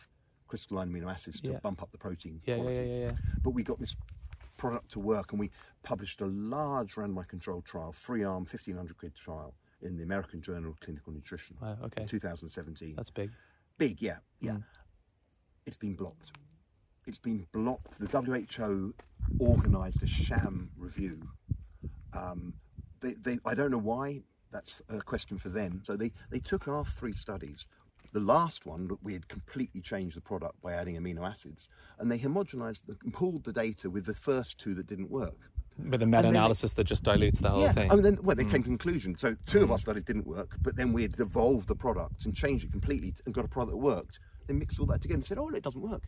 crystalline 0.47 0.89
amino 0.91 1.12
acids 1.12 1.39
to 1.41 1.52
Yeah. 1.52 1.60
bump 1.60 1.82
up 1.82 1.91
the 1.91 1.97
protein 1.97 2.41
Yeah, 2.45 2.56
yeah, 2.56 2.62
quality. 2.62 2.89
yeah, 2.89 2.95
yeah, 2.95 3.06
yeah. 3.12 3.17
But 3.43 3.52
we 3.52 3.63
got 3.63 3.80
this 3.80 3.95
product 4.58 4.91
to 4.91 4.99
work, 4.99 5.32
and 5.32 5.39
we 5.39 5.52
published 5.84 6.21
a 6.21 6.25
large 6.25 6.95
randomized 6.95 7.30
controlled 7.30 7.65
trial, 7.65 7.91
three-arm, 7.93 8.45
1,500 8.45 8.97
quid 8.97 9.15
trial 9.15 9.54
in 9.82 9.95
the 9.95 10.04
American 10.04 10.41
Journal 10.41 10.69
of 10.71 10.80
Clinical 10.82 11.13
Nutrition. 11.13 11.56
Wow, 11.62 11.78
okay. 11.84 12.02
in 12.02 12.08
2017. 12.08 12.95
That's 12.95 13.10
big. 13.10 13.32
big, 13.78 14.02
yeah, 14.02 14.17
yeah. 14.41 14.52
Mm. 14.54 14.63
It's 15.65 15.78
been 15.78 15.93
blocked. 15.95 16.32
It's 17.06 17.19
been 17.19 17.47
blocked. 17.54 17.97
The 17.99 18.08
WHO 18.08 18.93
organised 19.39 20.02
a 20.02 20.08
sham 20.08 20.69
review. 20.78 21.21
Um, 22.13 22.54
they, 22.99 23.13
they, 23.13 23.39
I 23.45 23.54
don't 23.54 23.71
know 23.71 23.78
why. 23.78 24.21
That's 24.51 24.81
a 24.89 24.99
question 24.99 25.38
for 25.38 25.49
them. 25.49 25.81
So 25.83 25.95
they, 25.95 26.12
they 26.29 26.39
took 26.39 26.67
our 26.67 26.85
three 26.85 27.13
studies. 27.13 27.67
The 28.12 28.19
last 28.19 28.65
one, 28.65 28.88
that 28.88 29.03
we 29.03 29.13
had 29.13 29.27
completely 29.27 29.81
changed 29.81 30.17
the 30.17 30.21
product 30.21 30.59
by 30.62 30.73
adding 30.73 30.95
amino 30.95 31.27
acids, 31.27 31.69
and 31.99 32.12
they 32.12 32.17
homogenised 32.17 32.88
the, 32.88 32.97
and 33.03 33.13
pooled 33.13 33.43
the 33.43 33.53
data 33.53 33.89
with 33.89 34.05
the 34.05 34.15
first 34.15 34.57
two 34.57 34.73
that 34.75 34.88
didn't 34.88 35.12
work. 35.12 35.38
With 35.77 36.01
a 36.01 36.05
meta-analysis 36.05 36.73
that 36.73 36.85
just 36.85 37.03
dilutes 37.03 37.39
the 37.39 37.49
whole 37.51 37.62
yeah, 37.62 37.71
thing. 37.71 37.91
I 37.91 37.93
mean, 37.93 38.03
then 38.03 38.19
well, 38.23 38.35
they 38.35 38.45
came 38.45 38.63
to 38.63 38.67
conclusion. 38.67 39.15
So 39.15 39.35
two 39.45 39.62
of 39.62 39.71
our 39.71 39.77
studies 39.79 40.03
didn't 40.03 40.25
work, 40.25 40.57
but 40.62 40.75
then 40.75 40.91
we 40.91 41.03
had 41.03 41.19
evolved 41.19 41.67
the 41.67 41.75
product 41.75 42.25
and 42.25 42.35
changed 42.35 42.65
it 42.65 42.71
completely 42.71 43.13
and 43.25 43.33
got 43.33 43.45
a 43.45 43.47
product 43.47 43.73
that 43.73 43.77
worked. 43.77 44.19
They 44.47 44.53
mixed 44.55 44.79
all 44.79 44.88
that 44.88 45.01
together 45.01 45.19
and 45.19 45.25
said, 45.25 45.38
"Oh, 45.38 45.47
it 45.49 45.63
doesn't 45.63 45.81
work." 45.81 46.01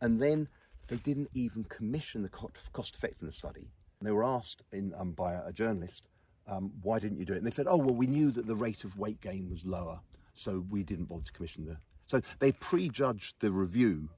And 0.00 0.22
then 0.22 0.48
they 0.86 0.96
didn't 0.96 1.30
even 1.34 1.64
commission 1.64 2.22
the 2.22 2.28
cost 2.28 2.94
effectiveness 2.94 3.36
study. 3.36 3.68
They 4.00 4.12
were 4.12 4.24
asked 4.24 4.62
in, 4.72 4.94
um, 4.96 5.12
by 5.12 5.34
a 5.34 5.52
journalist, 5.52 6.04
um, 6.46 6.72
"Why 6.82 6.98
didn't 6.98 7.18
you 7.18 7.24
do 7.24 7.32
it?" 7.32 7.38
And 7.38 7.46
they 7.46 7.50
said, 7.50 7.66
"Oh, 7.68 7.76
well, 7.76 7.94
we 7.94 8.06
knew 8.06 8.30
that 8.32 8.46
the 8.46 8.54
rate 8.54 8.84
of 8.84 8.96
weight 8.98 9.20
gain 9.20 9.48
was 9.50 9.64
lower, 9.64 10.00
so 10.34 10.64
we 10.70 10.82
didn't 10.82 11.06
bother 11.06 11.24
to 11.24 11.32
commission 11.32 11.64
the." 11.64 11.76
So 12.06 12.20
they 12.38 12.52
prejudged 12.52 13.36
the 13.40 13.50
review, 13.50 14.08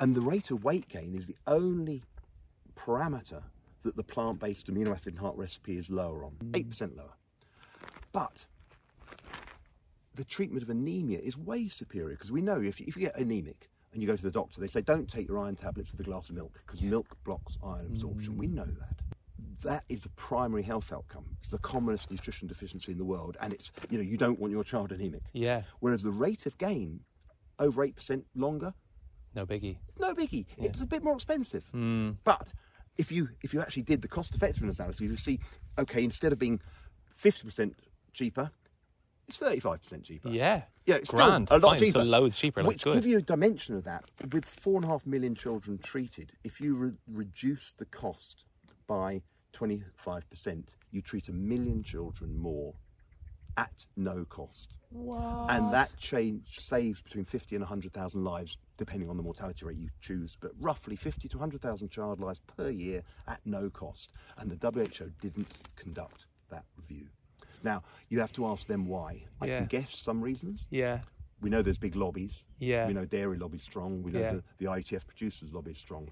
and 0.00 0.14
the 0.14 0.20
rate 0.20 0.50
of 0.50 0.64
weight 0.64 0.88
gain 0.88 1.14
is 1.14 1.26
the 1.26 1.36
only 1.46 2.02
parameter 2.76 3.42
that 3.82 3.96
the 3.96 4.02
plant-based 4.02 4.66
amino 4.72 4.90
acid 4.90 5.14
and 5.14 5.20
heart 5.20 5.36
recipe 5.36 5.78
is 5.78 5.88
lower 5.88 6.24
on, 6.24 6.32
eight 6.54 6.68
percent 6.68 6.96
lower. 6.96 7.14
But 8.12 8.44
the 10.14 10.24
treatment 10.24 10.64
of 10.64 10.70
anemia 10.70 11.20
is 11.20 11.36
way 11.36 11.68
superior 11.68 12.10
because 12.16 12.32
we 12.32 12.42
know 12.42 12.60
if 12.60 12.80
you, 12.80 12.86
if 12.88 12.96
you 12.96 13.02
get 13.02 13.16
anemic 13.16 13.70
and 13.92 14.02
you 14.02 14.08
go 14.08 14.16
to 14.16 14.22
the 14.22 14.30
doctor, 14.30 14.60
they 14.60 14.66
say 14.66 14.80
don't 14.80 15.08
take 15.10 15.28
your 15.28 15.38
iron 15.38 15.54
tablets 15.54 15.92
with 15.92 16.00
a 16.00 16.02
glass 16.02 16.28
of 16.28 16.34
milk 16.34 16.60
because 16.66 16.82
milk 16.82 17.06
blocks 17.24 17.56
iron 17.62 17.86
absorption. 17.86 18.36
We 18.36 18.48
know 18.48 18.64
that. 18.64 18.97
That 19.62 19.84
is 19.88 20.04
a 20.04 20.08
primary 20.10 20.62
health 20.62 20.92
outcome. 20.92 21.24
It's 21.40 21.48
the 21.48 21.58
commonest 21.58 22.10
nutrition 22.10 22.46
deficiency 22.46 22.92
in 22.92 22.98
the 22.98 23.04
world, 23.04 23.36
and 23.40 23.52
it's 23.52 23.72
you 23.90 23.98
know 23.98 24.04
you 24.04 24.16
don't 24.16 24.38
want 24.38 24.52
your 24.52 24.64
child 24.64 24.92
anemic. 24.92 25.22
yeah, 25.32 25.62
Whereas 25.80 26.02
the 26.02 26.10
rate 26.12 26.46
of 26.46 26.56
gain 26.58 27.00
over 27.58 27.82
eight 27.82 27.96
percent 27.96 28.24
longer, 28.36 28.72
no 29.34 29.44
biggie. 29.44 29.78
no 29.98 30.14
biggie. 30.14 30.46
It's 30.58 30.80
a 30.80 30.86
bit 30.86 31.02
more 31.02 31.14
expensive. 31.14 31.64
Hmm. 31.72 32.12
But 32.24 32.48
if 32.98 33.10
you 33.10 33.28
if 33.42 33.52
you 33.52 33.60
actually 33.60 33.82
did 33.82 34.00
the 34.02 34.08
cost 34.08 34.34
effectiveness 34.34 34.78
analysis, 34.78 35.00
you 35.00 35.08
would 35.10 35.18
see, 35.18 35.40
okay, 35.78 36.04
instead 36.04 36.32
of 36.32 36.38
being 36.38 36.60
fifty 37.12 37.44
percent 37.44 37.74
cheaper, 38.12 38.50
it's 39.26 39.38
thirty 39.38 39.58
five 39.60 39.82
percent 39.82 40.04
cheaper. 40.04 40.28
Yeah. 40.28 40.62
Yeah, 40.86 40.94
it's 40.96 41.10
still 41.10 41.20
a 41.20 41.36
lot 41.36 41.48
Fine, 41.48 41.78
cheaper. 41.80 41.98
So 41.98 42.02
loads 42.02 42.36
cheaper. 42.38 42.62
Like 42.62 42.68
Which 42.68 42.84
good. 42.84 42.94
give 42.94 43.04
you 43.06 43.18
a 43.18 43.22
dimension 43.22 43.74
of 43.76 43.84
that. 43.84 44.04
With 44.32 44.46
four 44.46 44.76
and 44.76 44.84
a 44.86 44.88
half 44.88 45.04
million 45.04 45.34
children 45.34 45.78
treated, 45.78 46.32
if 46.44 46.62
you 46.62 46.74
re- 46.76 46.92
reduce 47.12 47.74
the 47.76 47.84
cost 47.84 48.44
by 48.86 49.20
twenty 49.58 49.82
five 49.96 50.28
percent, 50.30 50.68
you 50.92 51.02
treat 51.02 51.26
a 51.26 51.32
million 51.32 51.82
children 51.82 52.38
more 52.38 52.72
at 53.56 53.84
no 53.96 54.24
cost. 54.28 54.74
And 54.94 55.72
that 55.74 55.90
change 55.98 56.60
saves 56.60 57.02
between 57.02 57.24
50 57.24 57.56
and 57.56 57.62
100,000 57.62 58.22
lives, 58.24 58.56
depending 58.78 59.10
on 59.10 59.16
the 59.16 59.22
mortality 59.22 59.66
rate 59.66 59.76
you 59.76 59.90
choose, 60.00 60.36
but 60.40 60.52
roughly 60.60 60.94
50 60.96 61.28
to 61.28 61.36
100,000 61.36 61.90
child 61.90 62.20
lives 62.20 62.40
per 62.56 62.70
year 62.70 63.02
at 63.26 63.40
no 63.44 63.68
cost. 63.68 64.12
And 64.38 64.48
the 64.50 64.56
WHO 64.70 65.10
didn't 65.20 65.48
conduct 65.76 66.26
that 66.50 66.64
review. 66.76 67.06
Now, 67.64 67.82
you 68.10 68.20
have 68.20 68.32
to 68.34 68.46
ask 68.46 68.66
them 68.68 68.86
why. 68.86 69.24
I 69.40 69.46
Yeah. 69.46 69.58
can 69.58 69.66
guess 69.66 69.94
some 69.94 70.22
reasons. 70.22 70.66
Yeah. 70.70 71.00
We 71.42 71.50
know 71.50 71.60
there's 71.62 71.78
big 71.78 71.96
lobbies. 71.96 72.44
Yeah. 72.60 72.86
We 72.86 72.94
know 72.94 73.04
dairy 73.04 73.36
lobby's 73.38 73.64
strong. 73.64 74.02
We 74.04 74.12
know 74.12 74.20
Yeah. 74.20 74.32
the, 74.34 74.42
the 74.58 74.66
RUTF 74.66 75.04
producers 75.06 75.52
lobby 75.52 75.72
is 75.72 75.78
strong. 75.78 76.08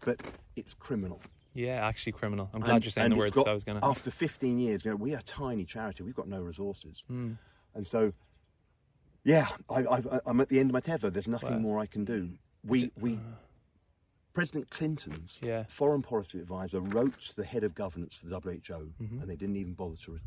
But 0.00 0.20
it's 0.56 0.72
criminal. 0.74 1.20
Yeah, 1.56 1.86
actually 1.86 2.12
criminal. 2.12 2.50
I'm 2.54 2.60
glad 2.60 2.74
And- 2.76 2.84
you're 2.84 2.90
saying 2.90 3.10
the 3.10 3.16
words 3.16 3.32
got- 3.34 3.48
I 3.48 3.52
was 3.54 3.64
going 3.64 3.80
to. 3.80 3.86
After 3.86 4.10
15 4.10 4.58
years, 4.58 4.84
you 4.84 4.90
know, 4.90 4.96
we 4.96 5.14
are 5.14 5.18
a 5.18 5.22
tiny 5.22 5.64
charity. 5.64 6.02
We've 6.02 6.14
got 6.14 6.28
no 6.28 6.40
resources, 6.42 7.02
Hmm. 7.08 7.32
and 7.74 7.86
so, 7.86 8.12
yeah, 9.24 9.48
I, 9.70 10.20
I'm 10.26 10.40
at 10.40 10.48
the 10.50 10.60
end 10.60 10.70
of 10.70 10.74
my 10.74 10.80
tether. 10.80 11.08
There's 11.10 11.26
nothing 11.28 11.54
Wow. 11.54 11.58
more 11.60 11.78
I 11.78 11.86
can 11.86 12.04
do. 12.04 12.30
We, 12.62 12.90
we, 13.00 13.18
President 14.34 14.68
Clinton's 14.70 15.38
Yeah. 15.42 15.64
foreign 15.68 16.02
policy 16.02 16.38
advisor 16.38 16.80
wrote 16.80 17.18
to 17.28 17.36
the 17.36 17.44
head 17.44 17.64
of 17.64 17.74
governance 17.74 18.14
for 18.16 18.26
the 18.26 18.38
WHO, 18.38 18.92
Mm-hmm. 19.00 19.20
and 19.22 19.30
they 19.30 19.36
didn't 19.36 19.56
even 19.56 19.72
bother 19.72 19.96
to 19.96 20.12
re- 20.12 20.20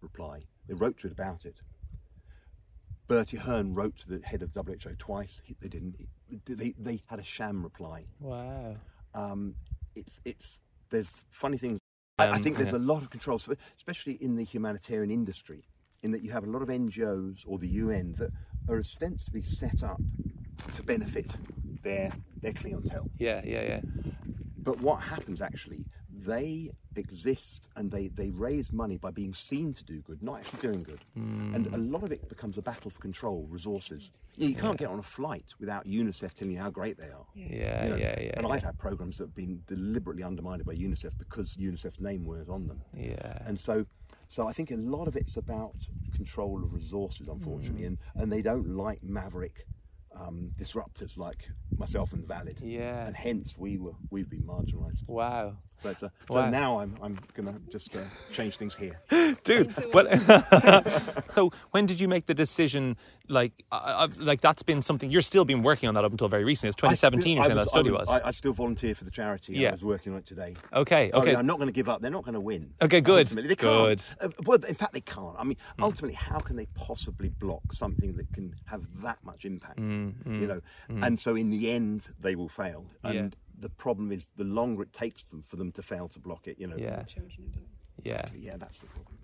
reply. 0.00 0.44
They 0.68 0.74
wrote 0.74 0.96
to 0.98 1.08
it 1.08 1.12
about 1.12 1.44
it. 1.44 1.60
Bertie 3.08 3.36
Ahern 3.36 3.74
wrote 3.74 3.98
to 3.98 4.08
the 4.08 4.24
head 4.24 4.42
of 4.42 4.54
WHO 4.54 4.94
twice. 4.96 5.42
He, 5.44 5.54
they 5.60 5.68
didn't. 5.68 5.96
They, 6.46 6.70
they 6.78 7.02
had 7.06 7.18
a 7.18 7.22
sham 7.24 7.62
reply 7.62 8.06
Wow. 8.20 8.76
um, 9.14 9.54
it's 9.94 10.20
it's 10.24 10.60
there's 10.90 11.10
funny 11.30 11.58
things. 11.58 11.78
I, 12.18 12.28
I 12.28 12.36
Um, 12.36 12.42
think 12.42 12.56
there's 12.56 12.72
yeah. 12.72 12.78
a 12.78 12.78
lot 12.78 13.02
of 13.02 13.10
control, 13.10 13.40
especially 13.76 14.14
in 14.22 14.36
the 14.36 14.44
humanitarian 14.44 15.10
industry, 15.10 15.64
in 16.02 16.10
that 16.12 16.22
you 16.22 16.30
have 16.32 16.44
a 16.44 16.50
lot 16.50 16.62
of 16.62 16.68
NGOs 16.68 17.44
or 17.46 17.58
the 17.58 17.68
UN 17.68 18.14
that 18.18 18.30
are 18.68 18.78
ostensibly 18.78 19.42
set 19.42 19.82
up 19.82 20.00
to 20.74 20.82
benefit 20.82 21.30
their 21.82 22.12
their 22.42 22.52
clientele. 22.52 23.10
Yeah, 23.18 23.40
yeah, 23.44 23.62
yeah. 23.62 23.80
But 24.58 24.80
what 24.80 25.00
happens 25.02 25.40
actually, 25.40 25.84
they 26.24 26.70
exist 26.96 27.68
and 27.76 27.90
they, 27.90 28.08
they 28.08 28.30
raise 28.30 28.72
money 28.72 28.96
by 28.96 29.10
being 29.10 29.32
seen 29.32 29.72
to 29.74 29.84
do 29.84 30.00
good, 30.02 30.22
not 30.22 30.40
actually 30.40 30.60
doing 30.60 30.80
good. 30.80 31.00
And 31.54 31.66
a 31.74 31.78
lot 31.78 32.02
of 32.02 32.12
it 32.12 32.28
becomes 32.28 32.58
a 32.58 32.62
battle 32.62 32.90
for 32.90 32.98
control, 32.98 33.46
resources. 33.48 34.10
You, 34.36 34.44
know, 34.44 34.48
you 34.50 34.54
can't 34.54 34.78
get 34.78 34.88
on 34.88 34.98
a 34.98 35.02
flight 35.02 35.46
without 35.58 35.86
UNICEF 35.86 36.34
telling 36.34 36.52
you 36.52 36.60
how 36.60 36.70
great 36.70 36.98
they 36.98 37.08
are. 37.08 37.26
Yeah, 37.34 37.84
You 37.84 37.90
know, 37.90 37.96
yeah, 37.96 38.20
yeah. 38.20 38.32
And 38.36 38.46
yeah. 38.46 38.52
I've 38.52 38.62
had 38.62 38.78
programs 38.78 39.18
that 39.18 39.24
have 39.24 39.34
been 39.34 39.62
deliberately 39.66 40.22
undermined 40.22 40.64
by 40.64 40.74
UNICEF 40.74 41.18
because 41.18 41.56
UNICEF's 41.56 42.00
name 42.00 42.24
weren't 42.24 42.48
on 42.48 42.66
them. 42.66 42.82
Yeah. 42.96 43.38
And 43.46 43.58
so, 43.58 43.86
so 44.28 44.46
I 44.48 44.52
think 44.52 44.70
a 44.70 44.76
lot 44.76 45.08
of 45.08 45.16
it's 45.16 45.36
about 45.36 45.74
control 46.14 46.62
of 46.62 46.72
resources, 46.72 47.28
unfortunately, 47.28 47.84
and, 47.84 47.98
and 48.14 48.30
they 48.30 48.42
don't 48.42 48.68
like 48.76 49.02
maverick 49.02 49.66
um, 50.18 50.50
disruptors 50.58 51.16
like 51.16 51.48
myself 51.76 52.12
and 52.12 52.26
Valid. 52.26 52.58
Yeah. 52.62 53.06
And 53.06 53.16
hence 53.16 53.54
we 53.56 53.78
were 53.78 53.92
we've 54.10 54.28
been 54.28 54.42
marginalised. 54.42 55.06
Wow. 55.06 55.56
So, 55.82 55.88
it's 55.88 56.02
a, 56.02 56.12
so 56.28 56.34
Wow. 56.34 56.50
now 56.50 56.78
I'm 56.78 56.96
I'm 57.02 57.18
gonna 57.34 57.58
just 57.68 57.96
uh, 57.96 58.00
change 58.30 58.56
things 58.56 58.74
here. 58.76 59.00
dude. 59.44 59.74
So 59.74 59.90
Well, 59.92 60.06
so 61.34 61.50
when 61.72 61.86
did 61.86 61.98
you 61.98 62.06
make 62.08 62.26
the 62.26 62.34
decision? 62.34 62.96
Like, 63.28 63.52
uh, 63.72 64.08
like 64.18 64.40
that's 64.40 64.62
been 64.62 64.82
something 64.82 65.10
you're 65.10 65.22
still 65.22 65.44
been 65.44 65.62
working 65.62 65.88
on 65.88 65.94
that 65.94 66.04
up 66.04 66.12
until 66.12 66.28
very 66.28 66.44
recently. 66.44 66.68
It's 66.68 66.76
2017. 66.76 67.38
I 67.38 67.40
You're 67.40 67.44
saying 67.46 67.56
that 67.56 67.68
study 67.68 67.88
I 67.90 67.92
was. 67.92 68.08
I, 68.08 68.20
I 68.28 68.30
still 68.30 68.52
volunteer 68.52 68.94
for 68.94 69.04
the 69.04 69.10
charity. 69.10 69.54
Yeah. 69.54 69.70
I 69.70 69.72
was 69.72 69.82
working 69.82 70.12
on 70.12 70.18
it 70.18 70.26
today. 70.26 70.54
Okay, 70.72 71.10
Oh, 71.12 71.20
okay. 71.20 71.32
yeah, 71.32 71.38
I'm 71.38 71.46
not 71.46 71.56
going 71.58 71.68
to 71.68 71.72
give 71.72 71.88
up. 71.88 72.00
They're 72.02 72.10
not 72.10 72.24
going 72.24 72.34
to 72.34 72.40
win. 72.40 72.74
Okay, 72.82 73.00
good, 73.00 73.26
Ultimately, 73.26 73.48
they 73.48 73.56
can't. 73.56 74.04
good. 74.18 74.26
Uh, 74.26 74.28
well, 74.44 74.58
in 74.64 74.74
fact, 74.74 74.92
they 74.92 75.00
can't. 75.00 75.34
I 75.38 75.44
mean, 75.44 75.56
ultimately, 75.80 76.14
how 76.14 76.38
can 76.40 76.56
they 76.56 76.66
possibly 76.74 77.30
block 77.30 77.72
something 77.72 78.16
that 78.16 78.32
can 78.32 78.54
have 78.66 78.82
that 79.02 79.18
much 79.24 79.44
impact? 79.44 79.78
You 79.80 80.12
know, 80.26 80.60
and 80.88 81.18
so 81.18 81.34
in 81.34 81.50
the 81.50 81.70
end, 81.70 82.02
they 82.20 82.34
will 82.36 82.48
fail. 82.48 82.86
And 83.02 83.14
Yeah. 83.14 83.28
The 83.62 83.68
problem 83.68 84.12
is, 84.12 84.26
the 84.36 84.44
longer 84.44 84.82
it 84.82 84.92
takes 84.92 85.24
them 85.24 85.40
for 85.40 85.56
them 85.56 85.72
to 85.72 85.82
fail 85.82 86.08
to 86.08 86.18
block 86.18 86.46
it, 86.48 86.58
you 86.58 86.66
know. 86.66 86.76
yeah, 86.76 87.02
children 87.04 87.54
are 87.56 87.62
yeah. 88.02 88.28
Yeah, 88.36 88.56
that's 88.58 88.80
the 88.80 88.86
problem. 88.86 89.18